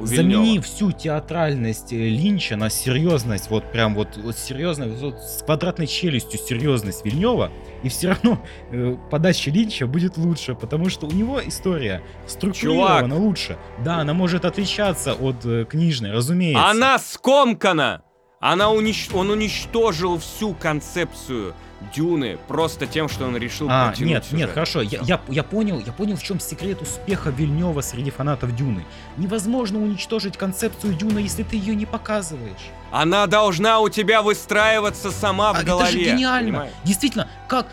[0.00, 0.44] у Вильнёва.
[0.44, 5.86] Замени всю театральность э, Линча на серьезность, вот прям вот, вот серьезно, вот с квадратной
[5.86, 7.50] челюстью серьезность Вильнева,
[7.82, 8.40] и все равно
[8.70, 13.58] э, подача Линча будет лучше, потому что у него история структурирована лучше.
[13.84, 16.66] Да, она может отличаться от э, книжной, разумеется.
[16.68, 18.02] Она скомкана!
[18.40, 21.54] Она унич- Он уничтожил всю концепцию
[21.94, 24.50] Дюны просто тем, что он решил А, протянуть нет, нет, сюжет.
[24.52, 28.84] хорошо, я, я, я понял, я понял, в чем секрет успеха Вильнева среди фанатов Дюны.
[29.16, 32.70] Невозможно уничтожить концепцию Дюна, если ты ее не показываешь.
[32.90, 35.88] Она должна у тебя выстраиваться сама в А голове.
[35.88, 36.48] Это же гениально.
[36.50, 36.72] понимаешь?
[36.84, 37.68] Действительно, как,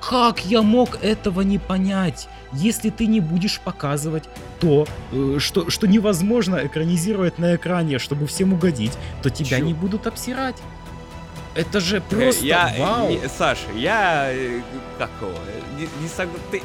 [0.00, 4.24] как я мог этого не понять, если ты не будешь показывать
[4.60, 8.92] то, э, что, что невозможно экранизировать на экране, чтобы всем угодить,
[9.22, 9.64] то тебя Чё?
[9.64, 10.56] не будут обсирать.
[11.54, 13.08] Это же Э, просто я, э, вау.
[13.10, 14.60] не- Саша, я э,
[14.98, 16.62] э, Не, не сог- ты-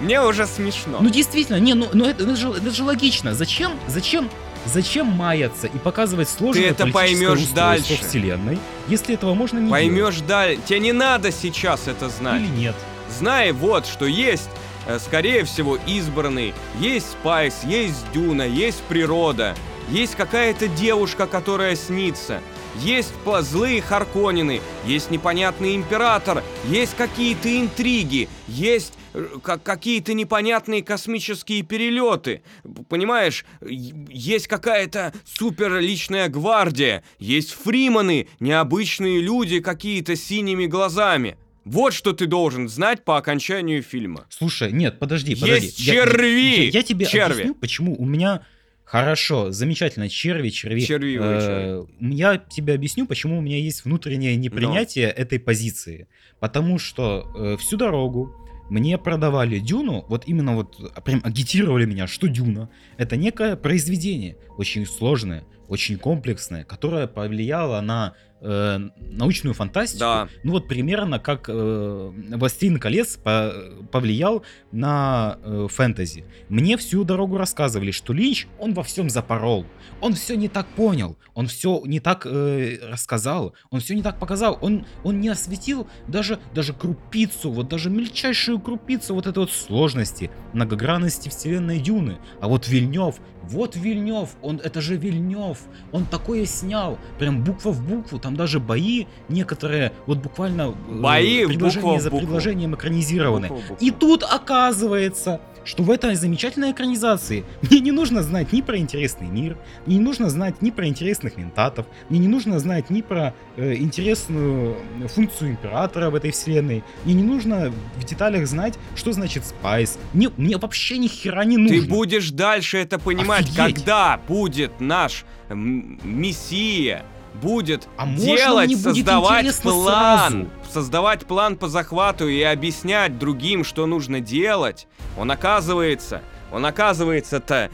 [0.00, 0.98] Мне уже смешно.
[1.00, 3.34] Ну действительно, не, ну, ну это, это же, это же логично.
[3.34, 4.28] Зачем, зачем,
[4.66, 7.96] зачем маяться и показывать сложное это политическое поймешь дальше.
[8.02, 8.58] вселенной,
[8.88, 10.58] если этого можно не Поймешь далее.
[10.66, 12.40] Тебе не надо сейчас это знать.
[12.40, 12.74] Или нет?
[13.18, 14.50] Знай вот, что есть,
[14.98, 19.54] скорее всего, избранный, есть Спайс, есть Дюна, есть природа,
[19.90, 22.40] есть какая-то девушка, которая снится,
[22.76, 23.12] есть
[23.42, 32.42] злые Харконнены, есть непонятный император, есть какие-то интриги, есть э, ка- какие-то непонятные космические перелеты.
[32.88, 41.36] Понимаешь, есть какая-то супер личная гвардия, есть фриманы, необычные люди какие-то синими глазами.
[41.64, 44.26] Вот что ты должен знать по окончанию фильма.
[44.28, 45.66] Слушай, нет, подожди, Есть подожди.
[45.78, 46.64] Я- черви!
[46.66, 47.32] Я, я тебе Черви.
[47.32, 48.42] объясню, почему у меня
[48.84, 50.08] Хорошо, замечательно.
[50.08, 50.80] Черви, черви.
[50.80, 56.06] Червивые Э, Я тебе объясню, почему у меня есть внутреннее непринятие этой позиции.
[56.38, 58.34] Потому что э, всю дорогу
[58.70, 64.36] мне продавали Дюну, вот именно вот а, прям агитировали меня, что Дюна это некое произведение,
[64.56, 68.14] очень сложное, очень комплексное, которое повлияло на
[68.44, 68.78] э,
[69.10, 70.00] научную фантастику.
[70.00, 70.28] Да.
[70.42, 73.52] Ну вот примерно как э, «Властелин колец» по-
[73.90, 76.24] повлиял на э, фэнтези.
[76.48, 79.66] Мне всю дорогу рассказывали, что Линч, он во всем запорол.
[80.00, 84.18] Он все не так понял, он все не так э, рассказал, он все не так
[84.18, 89.50] показал, он, он не осветил даже, даже крупицу, вот даже мельчайшую крупицу вот этой вот
[89.50, 92.18] сложности, многогранности вселенной Дюны.
[92.40, 95.58] А вот Вильнев, вот Вильнев, он, это же Вильнев,
[95.92, 101.46] он такое снял, прям буква в букву, там даже бои некоторые, вот буквально э, Бои
[101.46, 102.26] предложение буква за букву.
[102.26, 103.48] предложением экранизированы.
[103.48, 103.86] Буква в букву.
[103.86, 109.28] И тут оказывается, что в этой замечательной экранизации мне не нужно знать ни про интересный
[109.28, 109.56] мир,
[109.86, 113.74] мне не нужно знать ни про интересных ментатов, мне не нужно знать ни про э,
[113.76, 114.76] интересную
[115.08, 119.98] функцию императора в этой вселенной, мне не нужно в деталях знать, что значит спайс.
[120.12, 121.80] Мне, мне вообще ни хера не нужно.
[121.80, 123.56] Ты будешь дальше это понимать, Офигеть.
[123.76, 127.04] когда будет наш мессия
[127.34, 130.48] будет А делать, будет создавать план, сразу?
[130.72, 134.86] создавать план по захвату и объяснять другим, что нужно делать.
[135.18, 136.22] Он оказывается,
[136.52, 137.70] он оказывается-то,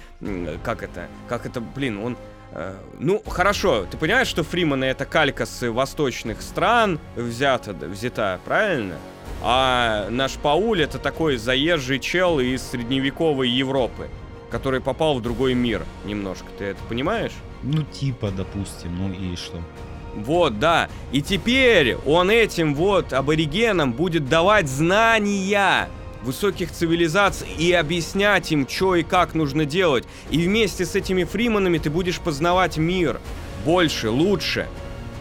[0.62, 2.16] как это, как это, блин, он
[2.52, 8.96] э, ну, хорошо, ты понимаешь, что Фриманы это калька с восточных стран взята, взята, правильно?
[9.42, 14.08] А наш Пауль это такой заезжий чел из средневековой Европы,
[14.50, 16.46] который попал в другой мир немножко.
[16.58, 17.32] Ты это понимаешь?
[17.62, 19.60] Ну типа, допустим, ну и что?
[20.14, 20.88] Вот, да.
[21.12, 25.88] И теперь он этим вот аборигенам будет давать знания
[26.22, 30.04] высоких цивилизаций и объяснять им, что и как нужно делать.
[30.30, 33.20] И вместе с этими фриманами ты будешь познавать мир
[33.64, 34.68] больше, лучше.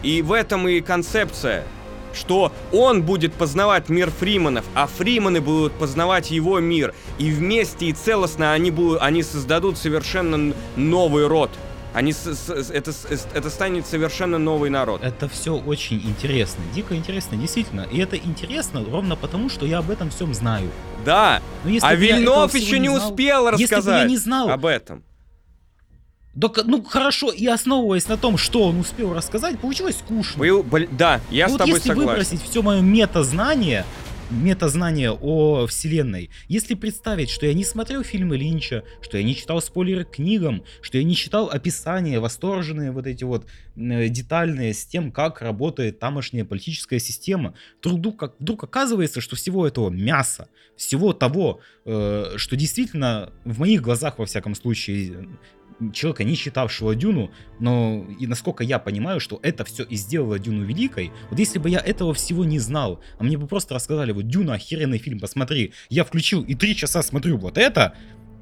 [0.02, 1.64] И в этом и концепция,
[2.12, 6.94] что он будет познавать мир фриманов, а фриманы будут познавать его мир.
[7.18, 11.50] И вместе и целостно они, будут, они создадут совершенно новый род.
[11.92, 15.02] Они с- с- это, с- это станет совершенно новый народ.
[15.02, 17.80] Это все очень интересно, дико интересно, действительно.
[17.90, 20.70] И это интересно ровно потому, что я об этом всем знаю.
[21.04, 24.50] Да, Но если а Вильнов еще не знал- успел Если бы я рассказать не знал,
[24.50, 25.02] об этом.
[26.34, 30.38] да, к- ну хорошо, и основываясь на том, что он успел рассказать, получилось скучно.
[30.44, 32.08] Был- бл- да, я Ну с вот тобой если согласен.
[32.10, 33.84] выбросить все мое метазнание,
[34.30, 39.60] метазнание о вселенной, если представить, что я не смотрел фильмы Линча, что я не читал
[39.60, 44.86] спойлеры к книгам, что я не читал описания, восторженные вот эти вот э, детальные с
[44.86, 51.60] тем, как работает тамошняя политическая система, вдруг, вдруг оказывается, что всего этого мяса, всего того,
[51.84, 55.28] э, что действительно в моих глазах, во всяком случае,
[55.92, 60.64] человека, не читавшего Дюну, но и насколько я понимаю, что это все и сделало Дюну
[60.64, 61.10] великой.
[61.30, 64.54] Вот если бы я этого всего не знал, а мне бы просто рассказали, вот Дюна
[64.54, 67.94] охеренный фильм, посмотри, я включил и три часа смотрю вот это,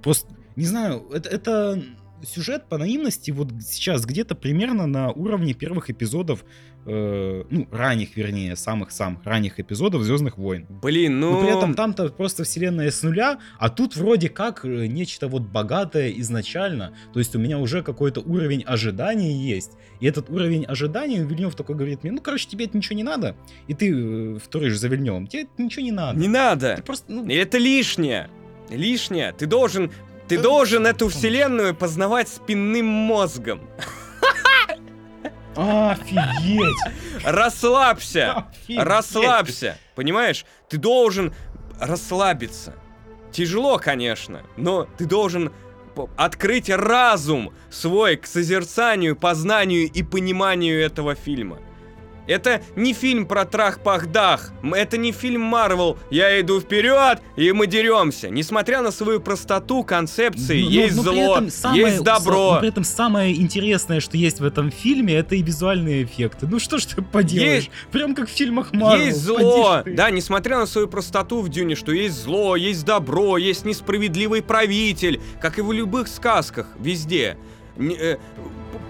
[0.02, 1.82] просто, не знаю, это, это
[2.24, 6.44] сюжет по наивности вот сейчас где-то примерно на уровне первых эпизодов,
[6.86, 10.66] э, ну, ранних, вернее, самых-самых ранних эпизодов Звездных войн.
[10.68, 11.32] Блин, ну...
[11.32, 15.42] Но при этом там-то просто вселенная с нуля, а тут вроде как э, нечто вот
[15.42, 16.94] богатое изначально.
[17.12, 19.72] То есть у меня уже какой-то уровень ожиданий есть.
[20.00, 23.36] И этот уровень ожиданий, Вильнев такой говорит мне, ну, короче, тебе это ничего не надо.
[23.66, 26.18] И ты э, вторишь за Вильневым, тебе это ничего не надо.
[26.18, 26.76] Не надо.
[26.76, 28.28] Ты просто, ну, Это лишнее.
[28.70, 29.32] Лишнее.
[29.32, 29.90] Ты должен...
[30.28, 33.68] Ты должен эту вселенную познавать спинным мозгом.
[35.56, 36.76] офигеть!
[37.24, 38.32] Расслабься.
[38.32, 38.84] Офигеть!
[38.84, 39.78] Расслабься.
[39.94, 40.44] Понимаешь?
[40.68, 41.34] Ты должен
[41.80, 42.74] расслабиться.
[43.32, 45.52] Тяжело, конечно, но ты должен
[46.16, 51.58] открыть разум свой к созерцанию, познанию и пониманию этого фильма.
[52.28, 58.28] Это не фильм про трах-пах-дах, это не фильм Марвел «Я иду вперед, и мы деремся».
[58.28, 62.52] Несмотря на свою простоту концепции, Но- но- есть но зло, самое- есть добро.
[62.54, 66.46] но при этом самое интересное, что есть в этом фильме, это и визуальные эффекты.
[66.46, 67.70] Ну что ж ты поделаешь?
[67.90, 69.06] Прям как в фильмах Марвел.
[69.06, 73.64] Есть зло, да, несмотря на свою простоту в Дюне, что есть зло, есть добро, есть
[73.64, 77.38] несправедливый правитель, как и в любых сказках, везде.
[77.78, 78.16] Э,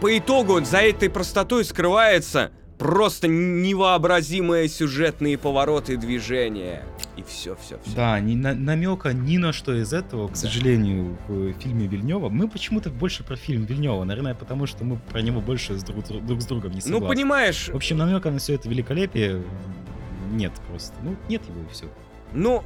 [0.00, 6.84] по итогу за этой простотой скрывается просто невообразимые сюжетные повороты и движения.
[7.16, 7.94] И все, все, все.
[7.96, 12.28] Да, ни на- намека ни на что из этого, к сожалению, в фильме Вильнева.
[12.28, 16.04] Мы почему-то больше про фильм Вильнева, наверное, потому что мы про него больше с друг,
[16.24, 17.08] друг с другом не Ну, согласны.
[17.08, 19.42] понимаешь, В общем, намека на все это великолепие
[20.32, 20.94] нет просто.
[21.02, 21.86] Ну, нет его и все.
[22.34, 22.62] Ну,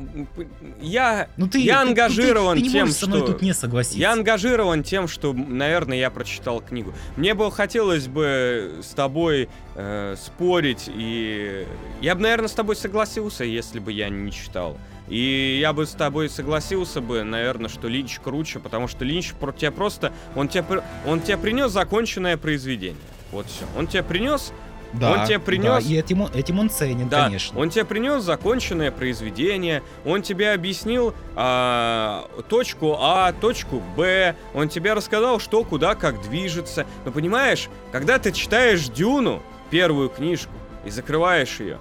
[0.81, 3.43] я, Ну ты, Я ты- ну, ты- ангажирован ты, не тем, со мной что- тут
[3.43, 3.99] не согласиться.
[3.99, 6.93] я ангажирован тем, что, наверное, я прочитал книгу.
[7.17, 11.67] Мне бы хотелось бы с тобой э, спорить, и
[12.01, 14.77] я бы, наверное, с тобой согласился, если бы я не читал.
[15.09, 19.53] И я бы с тобой согласился бы, наверное, что Линч круче, потому что Линч про
[19.53, 22.99] тебя просто, он тебе, он тебе принес законченное произведение.
[23.31, 23.65] Вот все.
[23.79, 24.53] Он тебе принес
[24.93, 27.59] да, он тебе принес- Да, и этим, он- этим он ценен, Да, конечно.
[27.59, 34.93] он тебе принес законченное произведение, он тебе объяснил а, точку А, точку Б, он тебе
[34.93, 36.87] рассказал, что, куда, как движется.
[37.05, 40.53] Но понимаешь, когда ты читаешь Дюну, первую книжку,
[40.85, 41.79] и закрываешь ее,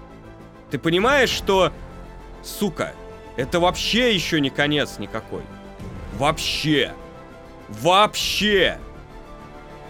[0.69, 1.73] ты понимаешь, что,
[2.43, 2.93] сука,
[3.35, 5.41] это вообще еще не конец никакой.
[6.17, 6.93] Вообще.
[7.81, 8.77] Вообще.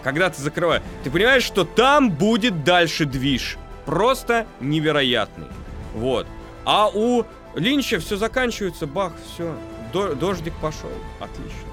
[0.02, 3.56] Когда ты закрываешь, ты понимаешь, что там будет дальше движ.
[3.84, 5.48] Просто невероятный.
[5.94, 6.26] Вот.
[6.64, 7.24] А у
[7.54, 9.54] Линча все заканчивается, бах, все.
[9.92, 10.90] дождик пошел.
[11.20, 11.68] Отлично.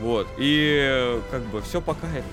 [0.00, 0.26] Вот.
[0.38, 2.26] И как бы все по кайфу.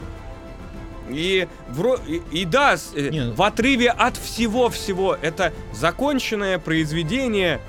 [1.10, 1.98] И, вро...
[2.06, 3.32] и, и да, э, Не.
[3.32, 7.62] в отрыве от всего-всего это законченное произведение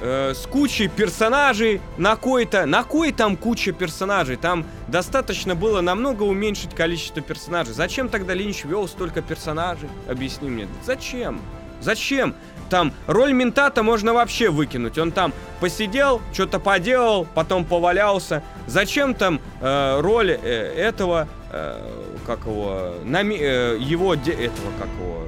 [0.00, 1.80] э, с кучей персонажей.
[1.96, 4.36] На кой-то, на кой там куча персонажей?
[4.36, 7.74] Там достаточно было намного уменьшить количество персонажей.
[7.74, 9.88] Зачем тогда Линч вел столько персонажей?
[10.08, 10.68] Объясни мне.
[10.84, 11.40] Зачем?
[11.80, 12.34] Зачем?
[12.70, 14.98] Там роль ментата можно вообще выкинуть.
[14.98, 18.42] Он там посидел, что-то поделал, потом повалялся.
[18.66, 20.36] Зачем там э, роль э,
[20.76, 21.80] этого, э,
[22.26, 25.22] как его, нами- э, его, де- этого, как его,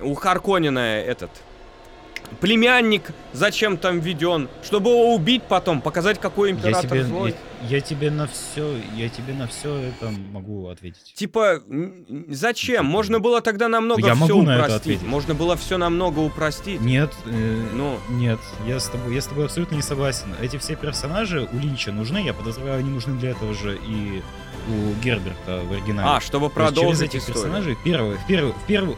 [0.00, 1.30] у Харконина этот
[2.40, 7.34] племянник зачем там введен, чтобы его убить потом, показать, какой я император тебе, злой.
[7.62, 11.14] я, я тебе на все, я тебе на все это могу ответить.
[11.14, 11.60] Типа,
[12.28, 12.86] зачем?
[12.86, 14.80] Можно было тогда намного Я все могу на это упростить.
[14.80, 15.06] ответить.
[15.06, 16.80] Можно было все намного упростить.
[16.80, 20.34] Нет, э, Ну, нет, я с тобой, я с тобой абсолютно не согласен.
[20.40, 24.22] Эти все персонажи у Линча нужны, я подозреваю, они нужны для этого же и
[24.68, 26.08] у Герберта в оригинале.
[26.16, 27.42] а, чтобы То есть через продолжить этих историю.
[27.42, 28.96] персонажей, первый, в первую, в первую,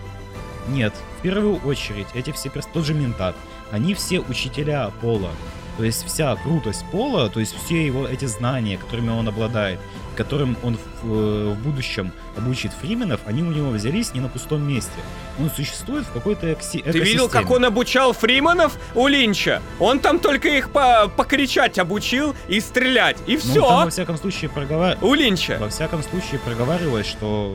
[0.68, 0.94] нет,
[1.26, 2.66] первую очередь эти все перс...
[2.72, 3.34] тот же ментат,
[3.72, 5.30] они все учителя Пола.
[5.76, 9.78] То есть вся крутость Пола, то есть все его эти знания, которыми он обладает,
[10.16, 14.62] которым он в, э, в будущем обучит фрименов, они у него взялись не на пустом
[14.66, 14.92] месте.
[15.38, 19.60] Он существует в какой-то экси- Ты видел, как он обучал фриманов у Линча?
[19.80, 23.18] Он там только их по покричать обучил и стрелять.
[23.26, 23.68] И Ну, все.
[23.68, 24.96] там, во всяком случае проговар...
[25.02, 25.58] У Линча.
[25.60, 27.54] Во всяком случае проговаривалось, что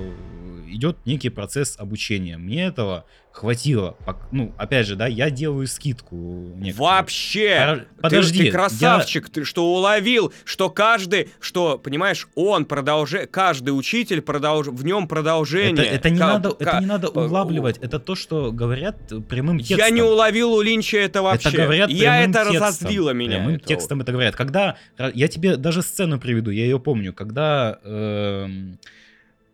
[0.73, 2.37] идет некий процесс обучения.
[2.37, 3.95] Мне этого хватило.
[4.31, 6.15] Ну, опять же, да, я делаю скидку.
[6.57, 6.75] некоторую.
[6.75, 7.85] Вообще.
[7.95, 13.69] Ты- Подожди, Ты, я- красавчик, ты что уловил, что каждый, что, понимаешь, он продолжает, каждый
[13.69, 15.85] учитель продолж, в нем Это, продолжение.
[15.85, 17.77] это не Ка- надо, ка- это не надо э, улавливать.
[17.77, 18.97] Это то, что говорят
[19.29, 19.77] прямым текстом.
[19.77, 21.49] Я не уловил у Линча это вообще.
[21.49, 22.53] Это говорят Я это текстом.
[22.63, 23.37] разозлило меня.
[23.37, 24.35] Прямым это текстом это говорят.
[24.35, 24.75] Когда
[25.13, 28.49] я тебе даже сцену приведу, я ее помню, когда про-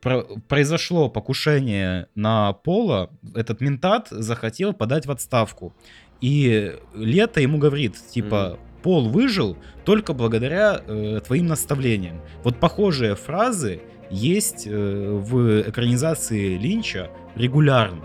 [0.01, 5.75] произошло покушение на Пола, этот ментат захотел подать в отставку.
[6.21, 12.21] И Лето ему говорит, типа, Пол выжил только благодаря э, твоим наставлениям.
[12.43, 18.03] Вот похожие фразы есть э, в экранизации Линча регулярно.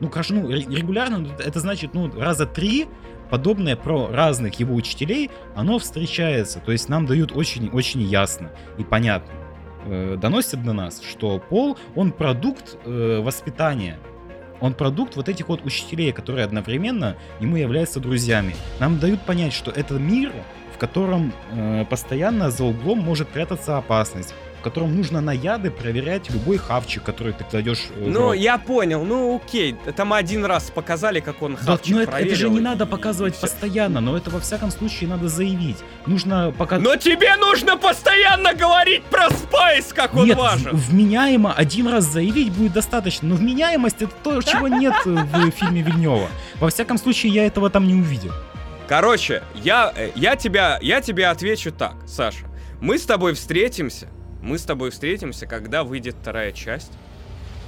[0.00, 2.86] Ну, конечно, ну, ре- регулярно, ну, это значит, ну, раза три
[3.30, 6.60] подобное про разных его учителей, оно встречается.
[6.60, 9.32] То есть нам дают очень-очень ясно и понятно.
[9.84, 13.98] Э, доносят до нас, что Пол, он продукт э, воспитания.
[14.60, 18.54] Он продукт вот этих вот учителей, которые одновременно ему являются друзьями.
[18.80, 20.32] Нам дают понять, что это мир,
[20.74, 24.34] в котором э, постоянно за углом может прятаться опасность,
[24.64, 28.36] котором нужно на яды проверять любой хавчик, который ты кладешь э, Ну, рот.
[28.36, 29.76] я понял, ну окей.
[29.96, 32.60] Там один раз показали, как он Да, хавчик ну это, это же проверил, не и-
[32.62, 33.42] надо и показывать всё.
[33.42, 35.76] постоянно, но это во всяком случае надо заявить.
[36.06, 36.78] Нужно пока...
[36.78, 40.70] Но тебе нужно постоянно говорить про Спайс, как он нет, важен.
[40.72, 45.82] вменяемо один раз заявить будет достаточно, но вменяемость это то, чего нет э, в фильме
[45.82, 46.28] Вильнева.
[46.58, 48.32] Во всяком случае, я этого там не увидел.
[48.88, 52.46] Короче, я, э, я, тебя, я тебе отвечу так, Саша.
[52.80, 54.08] Мы с тобой встретимся,
[54.44, 56.92] мы с тобой встретимся, когда выйдет вторая часть,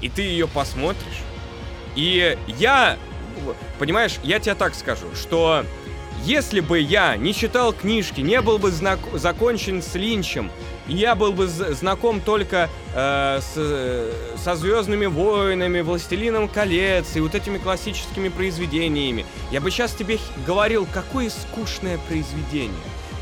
[0.02, 1.22] и ты ее посмотришь.
[1.96, 2.98] И я,
[3.78, 5.64] понимаешь, я тебе так скажу, что
[6.24, 10.50] если бы я не читал книжки, не был бы знак- закончен с Линчем,
[10.86, 17.34] я был бы знаком только э, с, э, со Звездными войнами, Властелином колец и вот
[17.34, 22.74] этими классическими произведениями, я бы сейчас тебе говорил, какое скучное произведение.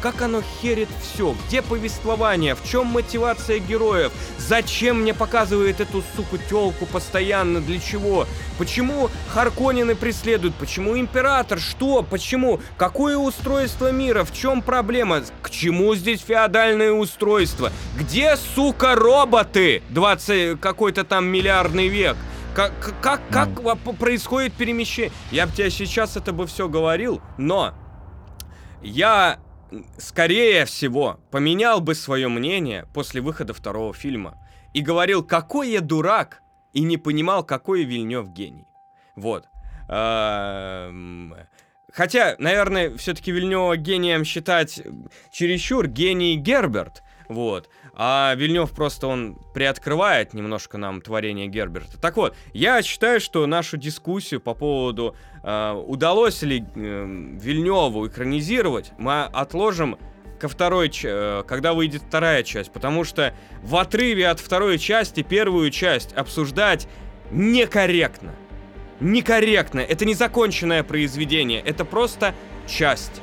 [0.05, 6.37] Как оно херит все, где повествование, в чем мотивация героев, зачем мне показывает эту суку
[6.37, 8.27] телку постоянно, для чего,
[8.59, 15.95] почему Харконины преследуют, почему Император, что, почему, какое устройство мира, в чем проблема, к чему
[15.95, 22.19] здесь феодальное устройство, где, сука, роботы, 20 какой-то там миллиардный век,
[22.55, 23.95] как, как, как Ну.
[23.95, 25.13] происходит перемещение?
[25.31, 27.73] Я бы тебе сейчас это бы все говорил, но
[28.83, 29.39] я,
[29.99, 34.39] скорее всего, поменял бы свое мнение после выхода второго фильма.
[34.73, 36.43] И говорил, какой я дурак,
[36.73, 38.67] и не понимал, какой Вильнев гений.
[39.15, 39.47] Вот.
[39.89, 41.35] Эм,
[41.95, 44.83] Хотя, наверное, все-таки Вильнева гением считать
[45.31, 47.05] чересчур гений Герберт.
[47.29, 47.71] Вот.
[47.97, 51.99] А Вильнев просто он приоткрывает немножко нам творение Герберта.
[52.01, 57.07] Так вот, я считаю, что нашу дискуссию по поводу э, удалось ли э,
[57.41, 59.97] Вильневу экранизировать, мы отложим
[60.41, 63.33] ко второй, э, когда выйдет вторая часть, потому что
[63.63, 66.89] в отрыве от второй части первую часть обсуждать
[67.31, 68.35] некорректно.
[68.99, 69.81] Некорректно.
[69.81, 71.61] Это незаконченное произведение.
[71.61, 72.35] Это просто
[72.67, 73.21] часть.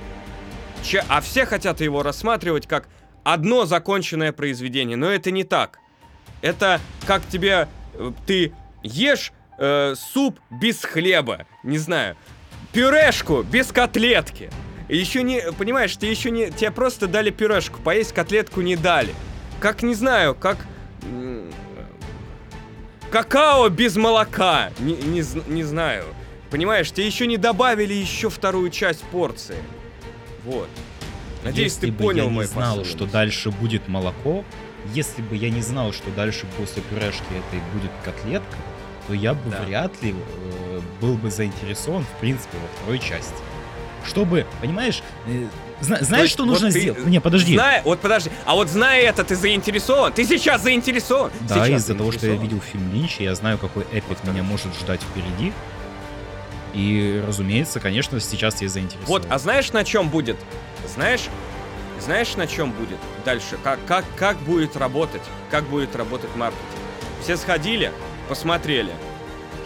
[0.83, 2.87] Ча- а все хотят его рассматривать как
[3.23, 4.97] одно законченное произведение.
[4.97, 5.79] Но это не так.
[6.41, 7.67] Это как тебе...
[7.93, 8.53] э, Ты
[8.83, 11.45] ешь э, суп без хлеба.
[11.63, 12.15] Не знаю.
[12.73, 14.49] Пюрешку без котлетки.
[14.89, 15.41] Еще не...
[15.57, 16.51] Понимаешь, тебе еще не...
[16.51, 17.79] Тебе просто дали пюрешку.
[17.81, 19.13] Поесть котлетку не дали.
[19.59, 20.57] Как, не знаю, как...
[23.11, 24.71] Какао без молока.
[24.79, 26.05] Не, не, не знаю.
[26.49, 29.57] Понимаешь, тебе еще не добавили еще вторую часть порции.
[30.43, 30.69] Вот.
[31.43, 32.91] Надеюсь, если ты бы понял я не мой знал, посыл.
[32.95, 34.43] что дальше будет молоко,
[34.93, 38.57] если бы я не знал, что дальше после пюрешки этой будет котлетка,
[39.07, 39.61] то я бы Да.
[39.63, 43.33] вряд ли э, был бы заинтересован, в принципе, во второй части.
[44.05, 45.45] Чтобы, понимаешь, э,
[45.79, 47.05] зна- знаешь, есть что вот нужно ты, сделать?
[47.05, 47.53] Не, подожди.
[47.55, 50.11] Зная, вот подожди, а вот зная это, ты заинтересован?
[50.13, 51.31] Ты сейчас заинтересован?
[51.47, 55.01] Да, из-за того, что я видел фильм Линча, я знаю, какой эпик меня может ждать
[55.01, 55.53] впереди.
[56.73, 59.07] И, разумеется, конечно, сейчас я заинтересован.
[59.07, 60.37] Вот, а знаешь, на чем будет?
[60.87, 61.29] Знаешь,
[61.99, 63.57] знаешь, на чем будет дальше?
[63.63, 65.21] Как, как, как будет работать?
[65.49, 66.65] Как будет работать маркетинг?
[67.21, 67.91] Все сходили,
[68.27, 68.91] посмотрели.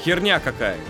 [0.03, 0.82] Херня какая-то.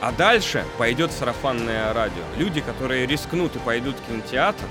[0.00, 2.22] А дальше пойдет сарафанное радио.
[2.36, 4.64] Люди, которые рискнут и пойдут в кинотеатр,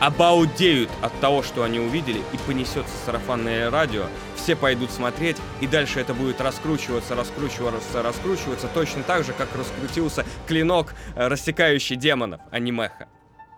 [0.00, 4.06] обалдеют от того, что они увидели, и понесется сарафанное радио.
[4.36, 10.24] Все пойдут смотреть, и дальше это будет раскручиваться, раскручиваться, раскручиваться, точно так же, как раскрутился
[10.46, 13.08] клинок, э, рассекающий демонов, анимеха.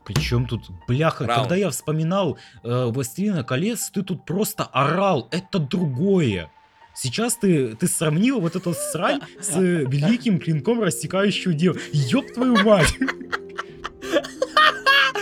[0.04, 1.42] Причем тут, бляха, Раунд.
[1.42, 6.50] когда я вспоминал э, «Властелина колец», ты тут просто орал, это другое.
[6.94, 11.78] Сейчас ты, ты сравнил вот эту срань с э, великим клинком рассекающего дева.
[11.92, 12.94] Ёб твою мать!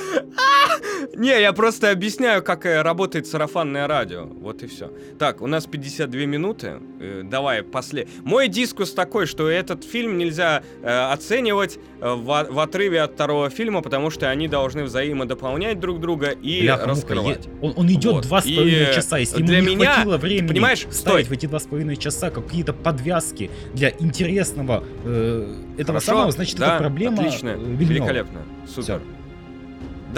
[1.16, 4.24] Не, я просто объясняю, как э, работает сарафанное радио.
[4.24, 4.90] Вот и все.
[5.18, 6.80] Так, у нас 52 минуты.
[7.00, 8.06] Э, давай, после.
[8.24, 14.10] Мой дискус такой, что этот фильм нельзя э, оценивать в, отрыве от второго фильма, потому
[14.10, 17.48] что они должны взаимодополнять друг друга и раскрывать.
[17.60, 18.24] он, он идет Вот.
[18.26, 19.18] два с половиной часа.
[19.18, 21.24] Если для ему не меня, хватило времени понимаешь, стой.
[21.24, 26.06] в эти два с половиной часа какие-то подвязки для интересного э, этого Хорошо?
[26.06, 27.78] самого, значит, да, это проблема Отлично, Вильнёва.
[27.80, 28.42] великолепно.
[28.68, 28.82] Супер.
[28.82, 29.00] Всё.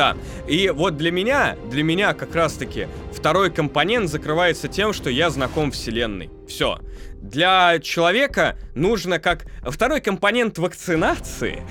[0.01, 0.17] Да,
[0.49, 5.73] и вот для меня, для меня как раз-таки второй компонент закрывается тем, что я знаком
[5.73, 6.31] вселенной.
[6.49, 6.79] Все.
[7.21, 11.63] Для человека нужно как второй компонент вакцинации.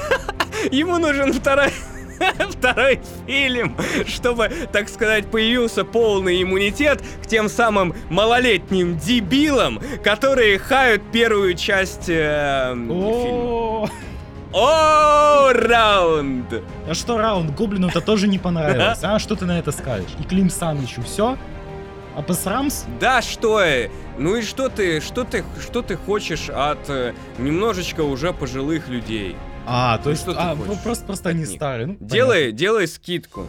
[0.70, 1.70] Ему нужен второй
[2.50, 3.74] второй фильм,
[4.06, 12.10] чтобы, так сказать, появился полный иммунитет к тем самым малолетним дебилам, которые хают первую часть
[12.10, 13.88] э, фильма.
[14.52, 16.52] О, раунд!
[16.88, 18.98] А что раунд Гоблину это тоже не понравилось?
[19.02, 20.10] А что ты на это скажешь?
[20.20, 21.38] И Клим Санычу все?
[22.14, 22.84] А посрамс?
[23.00, 23.62] Да что,
[24.18, 29.34] ну и что ты, что ты, что ты хочешь от э, немножечко уже пожилых людей?
[29.66, 31.48] А, то Ну, есть, что ты а, хочешь просто, просто от они них?
[31.56, 31.86] старые.
[31.86, 33.46] Ну, Делай, делай скидку,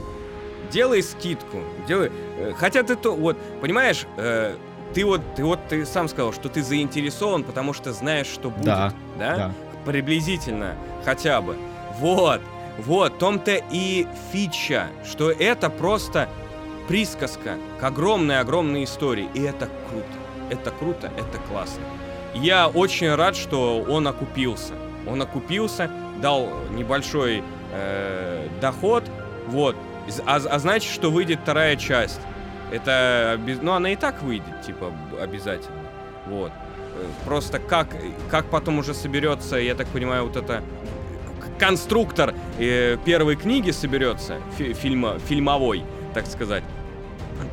[0.72, 1.58] делай скидку,
[1.90, 2.10] делай.
[2.38, 4.56] э, Хотя ты то, вот, понимаешь, э,
[4.94, 8.64] ты вот, ты вот, ты сам сказал, что ты заинтересован, потому что знаешь, что будет,
[8.64, 9.36] Да, да?
[9.36, 9.52] Да.
[9.86, 11.58] Приблизительно, хотя бы.
[12.00, 12.42] Вот,
[12.78, 16.28] вот, том-то и фича, что это просто
[16.88, 19.30] присказка к огромной-огромной истории.
[19.34, 20.08] И это круто.
[20.50, 21.84] Это круто, это классно.
[22.34, 24.74] Я очень рад, что он окупился.
[25.08, 25.90] Он окупился,
[26.22, 29.04] дал небольшой э, доход,
[29.48, 29.76] вот.
[30.26, 32.20] А, а значит, что выйдет вторая часть.
[32.72, 35.78] Это, ну, она и так выйдет, типа, обязательно.
[36.26, 36.52] Вот.
[37.04, 37.88] Э, Просто как,
[38.30, 40.64] как потом уже соберется, я так понимаю, вот это...
[41.60, 45.84] конструктор э, первой книги соберется, фи- фильма, фильмовой,
[46.14, 46.64] так сказать,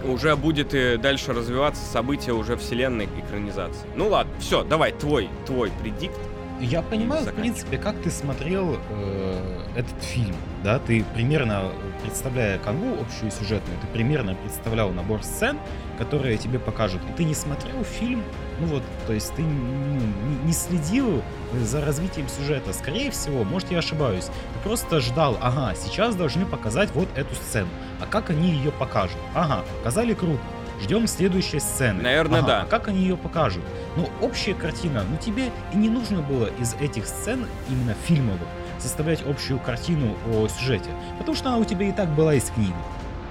[0.04, 3.86] уже будет и дальше развиваться события уже вселенной экранизации.
[3.96, 6.18] Ну ладно, все, давай, твой, твой предикт.
[6.60, 11.72] Я понимаю, в принципе, как ты смотрел э, этот фильм, да, ты примерно,
[12.02, 15.58] представляя канву общую сюжетную, ты примерно представлял набор сцен,
[15.98, 18.22] которые тебе покажут, и ты не смотрел фильм,
[18.60, 20.00] ну вот, то есть ты ну,
[20.44, 21.22] не, следил
[21.62, 26.90] за развитием сюжета, скорее всего, может я ошибаюсь, ты просто ждал, ага, сейчас должны показать
[26.94, 27.68] вот эту сцену,
[28.00, 29.18] а как они ее покажут?
[29.34, 30.40] Ага, показали круто,
[30.82, 32.02] ждем следующей сцены.
[32.02, 32.62] Наверное, Ага, да.
[32.62, 33.64] А как они ее покажут?
[33.96, 38.48] Ну, общая картина, ну тебе и не нужно было из этих сцен, именно фильмовых,
[38.78, 42.74] составлять общую картину о сюжете, потому что она у тебя и так была из книги.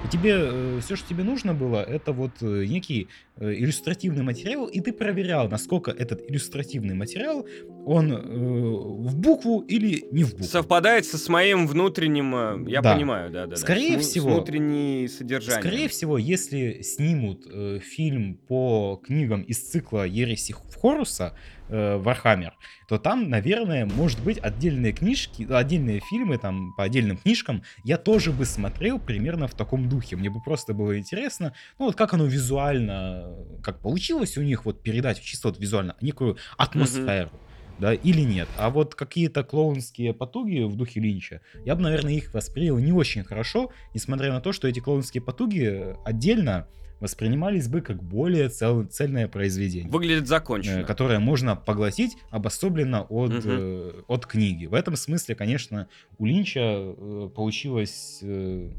[0.04, 4.80] И тебе все, что тебе нужно было, это вот э, некий э, иллюстративный материал, и
[4.80, 7.46] ты проверял, насколько этот иллюстративный материал,
[7.84, 10.44] он э, в букву или не в букву.
[10.46, 12.94] Совпадает со с моим внутренним, э, я Да.
[12.94, 13.56] понимаю, да, да, да.
[13.56, 15.60] Скорее с всего- внутренней содержание.
[15.60, 21.34] Скорее всего, если снимут э, фильм по книгам из цикла Ереси Хоруса
[21.70, 22.54] э, Warhammer,
[22.88, 28.32] то там, наверное, может быть отдельные книжки, отдельные фильмы там по отдельным книжкам я тоже
[28.32, 30.16] бы смотрел примерно в таком духе.
[30.16, 34.82] Мне бы просто было интересно, ну вот как оно визуально, как получилось у них вот
[34.82, 37.30] передать чисто вот визуально некую атмосферу.
[37.78, 38.46] Да, или нет.
[38.58, 43.24] А вот какие-то клоунские потуги в духе Линча, я бы, наверное, их воспринял не очень
[43.24, 46.68] хорошо, несмотря на то, что эти клоунские потуги отдельно
[47.00, 49.90] воспринимались бы как более цел- цельное произведение.
[49.90, 50.84] Выглядит э, закончено.
[50.84, 53.42] Которое можно поглотить обособленно от, Мгм.
[53.46, 54.66] э, от книги.
[54.66, 55.88] В этом смысле, конечно,
[56.18, 58.70] у Линча э, получилось, э,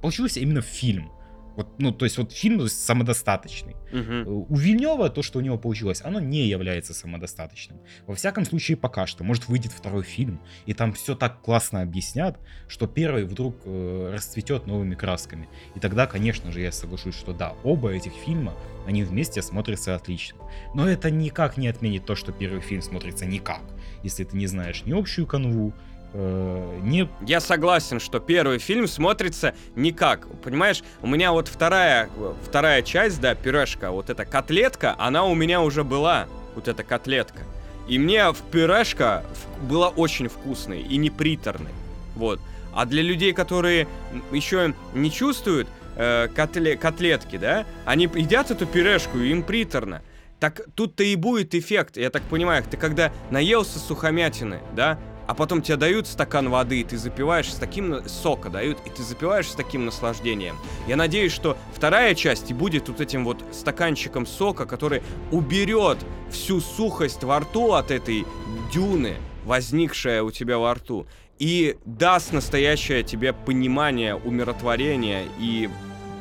[0.00, 1.10] получился именно фильм.
[1.56, 3.76] Вот, ну, то есть вот фильм самодостаточный.
[3.92, 4.26] Мгм.
[4.26, 7.78] У Вильнева то, что у него получилось, оно не является самодостаточным.
[8.06, 9.24] Во всяком случае, пока что.
[9.24, 12.38] Может, выйдет второй фильм, и там все так классно объяснят,
[12.68, 15.48] что первый вдруг э, расцветет новыми красками.
[15.74, 18.54] И тогда, конечно же, я соглашусь, что да, оба этих фильма,
[18.86, 20.38] они вместе смотрятся отлично.
[20.74, 23.62] Но это никак не отменит то, что первый фильм смотрится никак,
[24.02, 25.72] если ты не знаешь ни общую канву,
[26.14, 30.26] э, не Я согласен, что первый фильм смотрится никак.
[30.42, 32.08] Понимаешь, у меня вот вторая,
[32.42, 37.40] вторая часть, да, пюрешка, вот эта котлетка, она у меня уже была, вот эта котлетка.
[37.88, 39.24] И мне в пюрешка
[39.62, 41.72] была очень вкусной и не приторной.
[42.14, 42.40] Вот.
[42.74, 43.86] А для людей, которые
[44.32, 50.02] еще не чувствуют э, котле- котлетки, да, они едят эту пюрешку, и им приторно.
[50.40, 55.62] Так тут-то и будет эффект, я так понимаю, ты когда наелся сухомятины, да, а потом
[55.62, 59.54] тебе дают стакан воды, и ты запиваешь с таким сока дают, и ты запиваешь с
[59.54, 60.56] таким наслаждением.
[60.86, 65.98] Я надеюсь, что вторая часть и будет вот этим вот стаканчиком сока, который уберет
[66.30, 68.26] всю сухость во рту от этой
[68.72, 71.06] дюны, возникшая у тебя во рту,
[71.38, 75.68] и даст настоящее тебе понимание, умиротворение и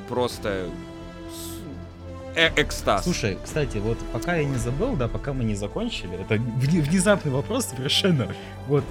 [0.09, 0.69] просто
[2.35, 3.03] э- экстаз.
[3.03, 7.31] Слушай, кстати, вот пока я не забыл, да, пока мы не закончили, это вне- внезапный
[7.31, 8.27] вопрос совершенно,
[8.67, 8.83] вот,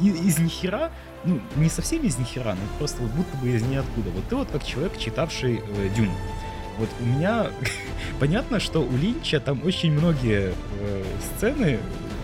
[0.00, 0.90] и- и- из нихера,
[1.24, 4.10] ну, не совсем из нихера, но просто вот будто бы из ниоткуда.
[4.10, 6.12] Вот ты вот как человек, читавший э, Дюну,
[6.78, 7.46] вот у меня
[8.20, 11.04] понятно, что у Линча там очень многие э,
[11.36, 11.78] сцены,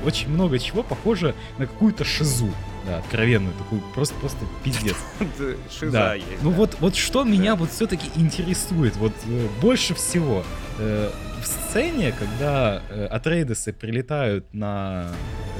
[0.05, 2.51] очень много чего похоже на какую-то шизу,
[2.87, 4.97] да, откровенную, такую просто, просто пиздец.
[5.70, 6.14] Шиза Да.
[6.14, 6.43] есть.
[6.43, 6.57] Ну да.
[6.57, 10.45] вот, вот что меня вот все-таки интересует, вот э, больше всего
[10.78, 11.11] э,
[11.43, 15.09] в сцене, когда э, Атрейдесы прилетают на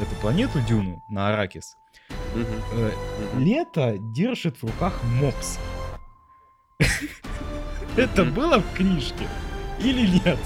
[0.01, 1.77] эту планету Дюну, на Аракис,
[2.35, 2.91] э,
[3.35, 3.45] мгм.
[3.45, 5.59] Лето держит в руках мопс.
[7.97, 9.27] Это было в книжке
[9.81, 10.39] или нет?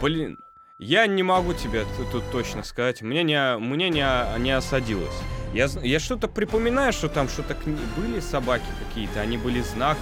[0.00, 0.36] Блин,
[0.78, 3.02] я не могу тебе тут точно сказать.
[3.02, 4.06] Мне не, мне не,
[4.38, 5.14] не осадилось.
[5.54, 7.56] Я, я что-то припоминаю, что там что-то
[7.96, 9.96] были собаки какие-то, они были знак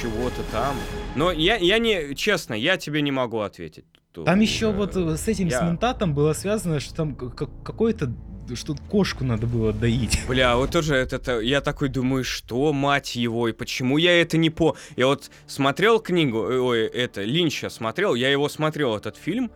[0.00, 0.76] чего-то там.
[1.14, 3.84] Но я, я не, честно, я тебе не могу ответить.
[4.12, 8.12] Тут, Там еще э, вот с этим я- с ментатом было связано, что там какой-то
[8.54, 10.20] что кошку надо было доить.
[10.28, 14.36] Бля, вот тоже это, это- я такой думаю, что, мать его, и почему я это
[14.36, 14.76] не по...
[14.96, 19.50] Я вот смотрел книгу, э, ой, это, Линча смотрел, я его смотрел, этот фильм,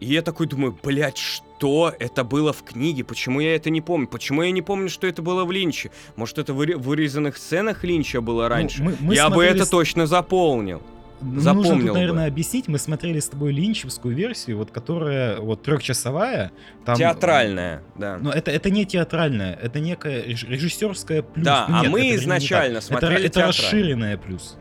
[0.00, 4.06] и я такой думаю, блядь, что это было в книге, почему я это не помню,
[4.08, 7.82] почему я не помню, что это было в Линче, может это в выре- вырезанных сценах
[7.84, 10.82] Линча было раньше, Ну, мы- мы я бы смотрели это с- точно заполнил.
[11.22, 11.92] Ну, Нужно Запомнил тут, бы.
[11.94, 12.68] наверное, объяснить.
[12.68, 16.52] Мы смотрели с тобой линчевскую версию, вот которая вот трехчасовая.
[16.84, 18.18] Там, Театральная, да.
[18.20, 21.42] Но это, это не театральная, это некая реж- режиссерская плюс.
[21.42, 24.58] Да, Ну, а нет, мы это вернее, не изначально смотрели Это, это расширенная плюс.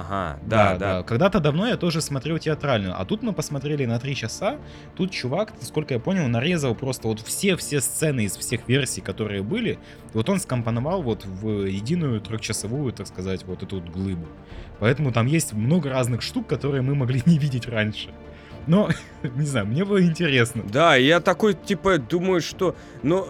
[0.00, 1.02] Ага, да, да.
[1.04, 4.56] Когда-то давно я тоже смотрел театральную, а тут мы посмотрели на три часа.
[4.96, 9.78] Тут чувак, сколько я понял, нарезал просто вот все-все сцены из всех версий, которые были.
[10.12, 14.26] Вот он скомпоновал вот в единую трехчасовую, так сказать, вот эту вот глыбу.
[14.80, 18.10] Поэтому там есть много разных штук, которые мы могли не видеть раньше.
[18.66, 18.88] Но,
[19.22, 20.62] не знаю, мне было интересно.
[20.70, 22.74] Да, я такой, типа, думаю, что...
[23.02, 23.26] Ну,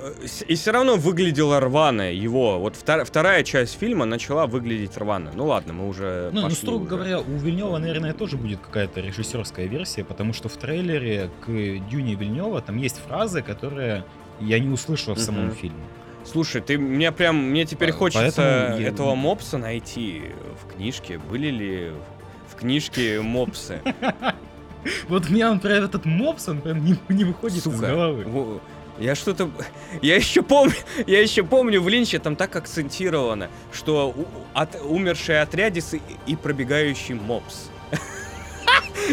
[0.47, 2.59] и все равно выглядело рвано его.
[2.61, 5.32] Вот втор- вторая часть фильма начала выглядеть рвано.
[5.35, 6.91] Ну ладно, мы уже Ну, ну строго уже.
[6.91, 12.14] говоря, у Вильнева, наверное, тоже будет какая-то режиссерская версия, потому что в трейлере к Дюне
[12.14, 14.05] Вильнева там есть фразы, которые
[14.41, 15.55] я не услышал в самом Мгм.
[15.57, 15.85] фильме.
[16.24, 20.22] Слушай, ты мне прям, мне теперь По- хочется я- этого мопса найти
[20.62, 21.18] в книжке.
[21.18, 21.91] Были ли
[22.51, 23.80] в книжке мопсы?
[25.09, 27.78] Вот у меня он прям этот мопс, он прям не, не выходит из Сука.
[27.87, 28.24] головы.
[28.26, 28.61] Во-
[28.99, 29.51] Я что-то...
[30.03, 30.74] Я еще помню,
[31.07, 36.37] я еще помню в Линче там так акцентировано, что у- от, умерший отрядец и, и
[36.37, 37.68] пробегающий мопс.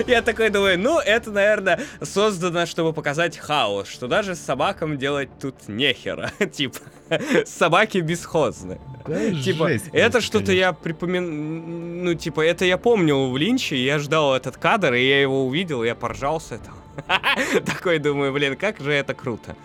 [0.07, 5.29] Я такой думаю, ну, это, наверное, создано, чтобы показать хаос, что даже с собакам делать
[5.39, 6.31] тут нехера.
[6.51, 6.77] Типа,
[7.45, 8.79] собаки бесхозны.
[9.05, 12.03] Да, Типа, жесть это что-то я припомин...
[12.03, 15.83] Ну, типа, это я помнил в Линче, я ждал этот кадр, и я его увидел,
[15.83, 16.77] и я поржал с этого.
[17.65, 19.55] Такой думаю, блин, как же это круто.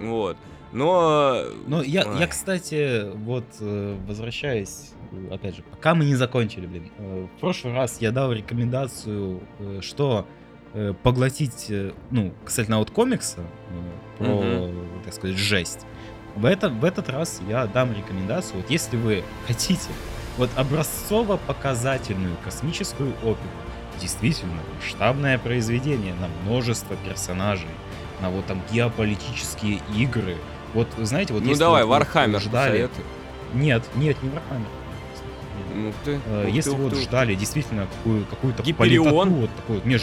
[0.00, 0.36] Вот.
[0.72, 1.42] Но...
[1.66, 4.92] Но я, я, кстати, вот э, возвращаясь,
[5.30, 6.90] опять же, пока мы не закончили, блин.
[6.98, 10.26] э, В прошлый раз я дал рекомендацию, э, что
[10.74, 11.72] э, поглотить,
[12.10, 13.38] ну, касательно вот комикса,
[14.18, 15.02] про, Мгм.
[15.04, 15.86] так сказать, жесть.
[16.34, 19.88] В, это, в этот раз я дам рекомендацию, вот если вы хотите
[20.36, 23.38] вот образцово-показательную космическую оперу,
[24.00, 27.68] действительно масштабное произведение на множество персонажей,
[28.20, 30.36] на вот там геополитические игры.
[30.74, 32.90] Вот, знаете, вот ну давай, вот Warhammer ждали...
[33.54, 34.66] Нет, нет, не Warhammer.
[35.74, 36.20] Ну ты.
[36.26, 37.08] Э, ух Если ух вот ты, ух ты.
[37.08, 39.06] ждали действительно какую, какую-то Гиперион?
[39.06, 40.02] политоту, вот такую меж...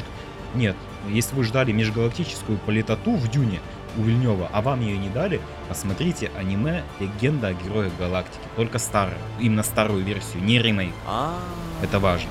[0.55, 0.75] Нет,
[1.09, 3.59] если вы ждали межгалактическую политоту в Дюне
[3.97, 5.39] у Вильнева, а вам ее не дали,
[5.69, 8.41] посмотрите аниме «Легенда о героях галактики».
[8.55, 10.93] Только старую, именно старую версию, не ремейк.
[11.07, 11.37] А,
[11.81, 12.29] Это важно.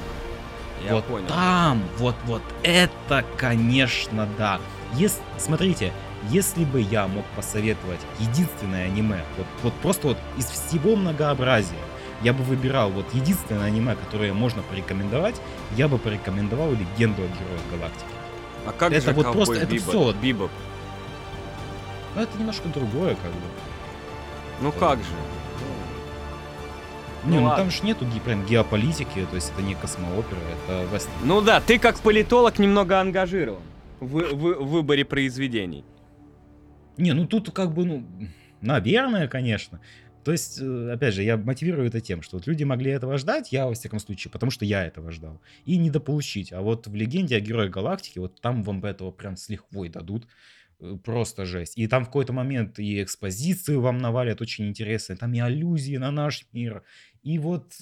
[0.84, 1.26] Я вот понял.
[1.28, 4.60] там, вот, вот это, конечно, да.
[4.94, 5.92] Ес- смотрите,
[6.30, 11.78] если бы я мог посоветовать единственное аниме, вот, вот просто вот из всего многообразия,
[12.22, 15.40] я бы выбирал вот единственное аниме, которое можно порекомендовать,
[15.76, 18.06] я бы порекомендовал «Легенду о героях галактики».
[18.66, 19.88] А как это же вот просто- это Бибоп?
[19.88, 20.50] всё вот- Бибоп.
[22.14, 23.40] Но это немножко другое, как бы.
[24.60, 25.04] Ну как же?
[27.24, 27.56] Не, ну, ладно.
[27.64, 31.14] там же нету прям геополитики, то есть это не космоопера, это вестерн.
[31.24, 33.62] Ну да, ты как политолог немного ангажирован
[34.00, 35.84] в, в- в выборе произведений.
[36.96, 38.04] Не, ну тут как бы, ну,
[38.60, 39.78] наверное, конечно.
[40.24, 43.52] То есть, э, опять же, я мотивирую это тем, что вот люди могли этого ждать,
[43.52, 46.52] я, во всяком случае, потому что я этого ждал, и недополучить.
[46.52, 50.26] А вот в «Легенде о Герое Галактики», вот там вам этого прям с лихвой дадут,
[50.80, 51.76] э, просто жесть.
[51.76, 56.10] И там в какой-то момент и экспозицию вам навалят очень интересные, там и аллюзии на
[56.10, 56.82] наш мир,
[57.22, 57.72] и вот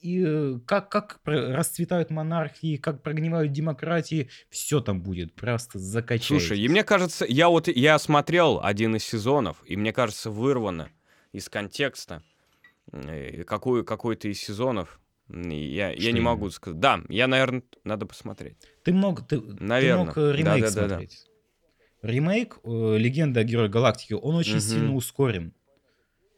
[0.00, 6.26] и э, как, как расцветают монархии, как прогнивают демократии, все там будет, просто закачать.
[6.26, 10.90] Слушай, и мне кажется, я вот я смотрел один из сезонов, и мне кажется, вырвано
[11.32, 12.22] из контекста
[12.92, 15.00] э, какую, какой-то из сезонов.
[15.28, 16.80] Я, я не могу сказать.
[16.80, 18.56] Да, я, наверное, надо посмотреть.
[18.82, 20.12] Ты мог, ты, Наверно.
[20.12, 20.88] ты мог ремейк Да-да-да-да.
[20.88, 21.26] смотреть.
[22.00, 24.60] Ремейк э, «Легенда о Герое Галактики», он очень Мгм.
[24.60, 25.52] сильно ускорен.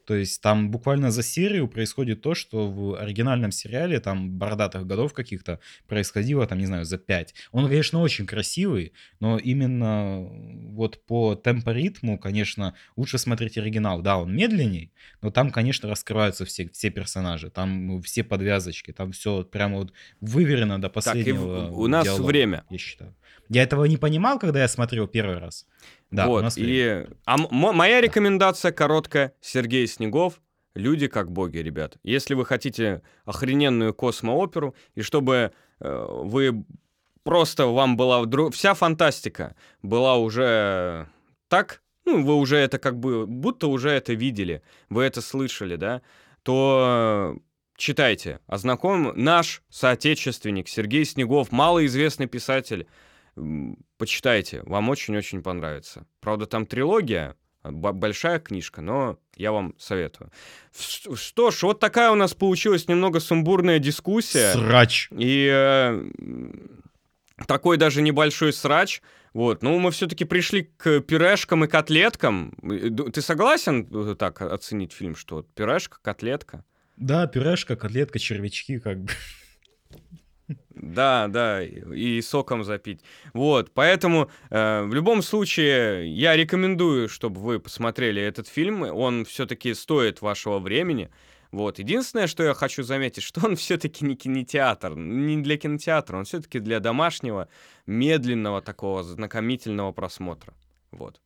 [0.05, 5.13] То есть там буквально за серию происходит то, что в оригинальном сериале, там, бородатых годов
[5.13, 7.33] каких-то, происходило, там, не знаю, за пять.
[7.51, 10.27] Он, конечно, очень красивый, но именно
[10.73, 14.01] вот по темпоритму, конечно, лучше смотреть оригинал.
[14.01, 14.91] Да, он медленней,
[15.21, 20.81] но там, конечно, раскрываются все, все персонажи, там все подвязочки, там все прямо вот выверено
[20.81, 22.65] до Так, и последнего у нас диалога, время.
[22.69, 23.15] я считаю.
[23.49, 25.67] Я этого не понимал, когда я смотрел первый раз.
[26.11, 27.07] Да, вот, и...
[27.25, 29.33] А моя рекомендация короткая.
[29.41, 30.41] Сергей Снегов.
[30.73, 31.97] Люди как боги, ребят.
[32.03, 36.63] Если вы хотите охрененную космооперу, и чтобы э, вы
[37.23, 38.53] просто вам была вдруг...
[38.53, 41.07] Вся фантастика была уже
[41.49, 46.01] так, ну, вы уже это как бы, будто уже это видели, вы это слышали, да,
[46.43, 47.37] то
[47.75, 48.39] читайте.
[48.47, 52.87] Ознаком наш соотечественник Сергей Снегов, малоизвестный писатель,
[53.97, 56.05] почитайте, вам очень-очень понравится.
[56.19, 60.31] Правда, там трилогия, б- большая книжка, но я вам советую.
[60.73, 64.53] Что ж, вот такая у нас получилась немного сумбурная дискуссия.
[64.53, 65.09] Срач.
[65.11, 66.09] И э,
[67.47, 69.01] такой даже небольшой срач.
[69.33, 72.53] Вот, ну мы все-таки пришли к пюрешкам и котлеткам.
[72.63, 76.65] Э, Ты согласен э, так оценить фильм, что пюрешка, котлетка?
[76.97, 79.11] Да, пюрешка, котлетка, червячки, как бы.
[80.81, 83.01] Да, да, и соком запить.
[83.33, 88.81] Вот, поэтому э, в любом случае я рекомендую, чтобы вы посмотрели этот фильм.
[88.81, 91.11] Он все-таки стоит вашего времени.
[91.51, 91.77] Вот.
[91.77, 96.57] Единственное, что я хочу заметить, что он все-таки не кинотеатр, не для кинотеатра, он все-таки
[96.57, 97.47] для домашнего,
[97.85, 100.55] медленного такого знакомительного просмотра.
[100.89, 101.21] Вот.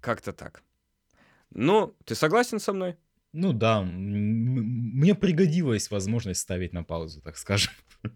[0.00, 0.62] Как-то так.
[1.50, 2.96] Ну, ты согласен со мной?
[3.32, 7.72] Ну да, мне пригодилась возможность ставить на паузу, так скажем.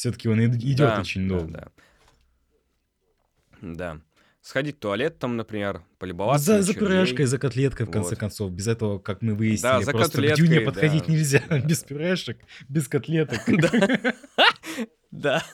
[0.00, 1.52] Все-таки он ид- идет Да, очень да, долго.
[1.52, 1.70] да.
[3.60, 4.00] Да.
[4.40, 8.18] Сходить в туалет там, например, полюбоваться За, за пюрешкой, за котлеткой, в конце Вот.
[8.18, 8.50] концов.
[8.50, 11.12] Без этого, как мы выяснили, за просто к котлеткой, дюне подходить да.
[11.12, 11.42] нельзя.
[11.50, 11.58] Да.
[11.68, 13.40] Без пюрешек, без котлеток.
[15.10, 15.44] Да.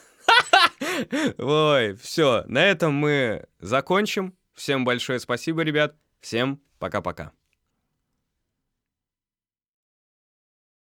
[1.39, 4.33] Ой, все, на этом мы закончим.
[4.53, 5.97] Всем большое спасибо, ребят.
[6.21, 7.33] Всем пока-пока.